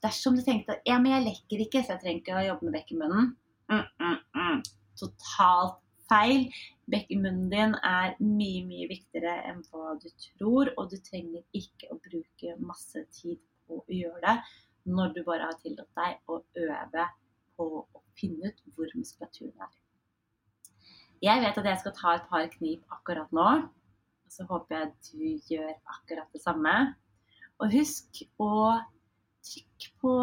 dersom 0.05 0.37
du 0.37 0.43
tenkte 0.45 0.77
at 0.77 0.89
ja, 0.89 0.99
men 1.01 1.15
jeg 1.15 1.27
lekker 1.29 1.65
ikke, 1.65 1.85
så 1.85 1.95
jeg 1.95 2.03
trenger 2.03 2.21
ikke 2.21 2.37
å 2.37 2.49
jobbe 2.51 2.67
med 2.67 2.77
bekkenmunnen 2.77 3.31
mm, 3.71 3.87
mm, 4.03 4.19
mm. 4.37 4.61
Totalt 5.01 5.79
feil. 6.11 6.49
Bekkenmunnen 6.91 7.49
din 7.53 7.77
er 7.87 8.17
mye, 8.19 8.65
mye 8.67 8.89
viktigere 8.91 9.37
enn 9.49 9.63
hva 9.71 9.95
du 10.03 10.09
tror, 10.27 10.73
og 10.77 10.91
du 10.91 10.99
trenger 11.07 11.45
ikke 11.57 11.93
å 11.95 12.01
bruke 12.03 12.57
masse 12.59 13.05
tid 13.15 13.39
på 13.69 13.79
å 13.81 13.87
gjøre 13.95 14.21
det 14.27 14.37
når 14.91 15.15
du 15.15 15.23
bare 15.27 15.47
har 15.47 15.59
tillatt 15.61 15.91
deg 16.01 16.33
å 16.33 16.41
øve 16.41 17.07
på 17.61 17.69
å 17.85 18.03
finne 18.17 18.49
ut 18.49 18.65
hvor 18.75 18.97
muskulaturen 18.97 19.67
er. 19.67 19.77
Jeg 21.21 21.43
vet 21.45 21.61
at 21.61 21.69
jeg 21.69 21.83
skal 21.83 21.97
ta 21.99 22.15
et 22.17 22.29
par 22.33 22.49
knip 22.55 22.97
akkurat 22.97 23.33
nå, 23.37 23.49
og 24.25 24.33
så 24.33 24.47
håper 24.49 24.79
jeg 24.79 24.93
du 25.11 25.53
gjør 25.53 25.75
akkurat 25.93 26.33
det 26.33 26.41
samme. 26.41 26.75
Og 27.61 27.75
husk 27.75 28.23
å 28.41 28.79
trykke 29.45 29.93
på 30.01 30.15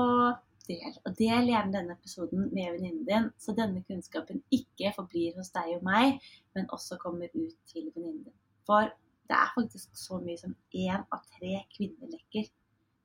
del. 0.67 0.95
Og 1.05 1.13
del 1.19 1.51
gjerne 1.51 1.75
denne 1.75 1.95
episoden 1.97 2.47
med 2.49 2.71
venninnen 2.75 3.05
din, 3.07 3.29
så 3.37 3.53
denne 3.57 3.83
kunnskapen 3.87 4.41
ikke 4.53 4.93
forblir 4.95 5.37
hos 5.37 5.53
deg 5.55 5.75
og 5.77 5.85
meg, 5.85 6.17
men 6.57 6.69
også 6.73 6.97
kommer 7.01 7.29
ut 7.33 7.57
til 7.69 7.91
venninnen 7.93 8.25
din. 8.25 8.37
For 8.67 8.89
det 9.29 9.37
er 9.37 9.53
faktisk 9.53 9.93
så 9.99 10.19
mye 10.23 10.39
som 10.39 10.55
én 10.73 11.03
av 11.13 11.23
tre 11.37 11.61
kvinner 11.75 12.11
lekker. 12.15 12.49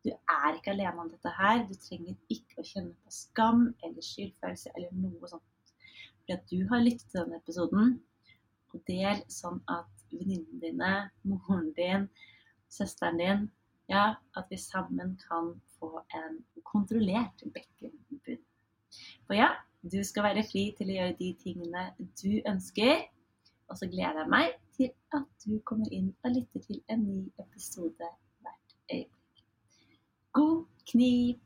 Du 0.03 0.11
er 0.11 0.57
ikke 0.57 0.73
alene 0.73 1.05
om 1.05 1.11
dette 1.11 1.31
her. 1.37 1.65
Du 1.69 1.75
trenger 1.79 2.17
ikke 2.33 2.63
å 2.63 2.67
kjenne 2.67 2.95
på 3.05 3.15
skam 3.15 3.69
eller 3.87 4.07
skyldfølelse 4.07 4.73
eller 4.77 4.95
noe 4.99 5.31
sånt. 5.31 5.75
Fordi 6.23 6.37
at 6.37 6.47
du 6.51 6.59
har 6.71 6.83
lyttet 6.83 7.09
til 7.11 7.23
denne 7.23 7.39
episoden, 7.39 7.97
og 8.73 8.85
del 8.89 9.23
sånn 9.31 9.61
at 9.71 9.91
venninnene 10.13 10.61
dine, 10.63 10.93
moren 11.29 11.71
din, 11.77 12.07
søsteren 12.73 13.21
din, 13.21 13.43
ja, 13.93 14.15
at 14.39 14.51
vi 14.51 14.59
sammen 14.61 15.17
kan 15.29 15.53
få 15.79 16.01
en 16.19 16.39
kontrollert 16.65 17.45
bekkenbunn. 17.55 18.41
For 19.27 19.37
ja, 19.37 19.51
du 19.83 19.99
skal 20.07 20.29
være 20.29 20.47
fri 20.47 20.69
til 20.79 20.93
å 20.93 20.99
gjøre 20.99 21.19
de 21.19 21.33
tingene 21.43 21.89
du 22.23 22.31
ønsker. 22.49 23.09
Og 23.71 23.79
så 23.81 23.89
gleder 23.91 24.23
jeg 24.23 24.33
meg 24.33 24.55
til 24.77 24.93
at 25.17 25.47
du 25.47 25.59
kommer 25.69 25.91
inn 25.95 26.13
og 26.23 26.37
lytter 26.37 26.65
til 26.67 26.83
en 26.93 27.05
ny 27.09 27.25
episode 27.41 28.13
hvert 28.45 28.79
øyeblikk. 28.91 29.22
God 30.35 30.65
knip! 30.87 31.39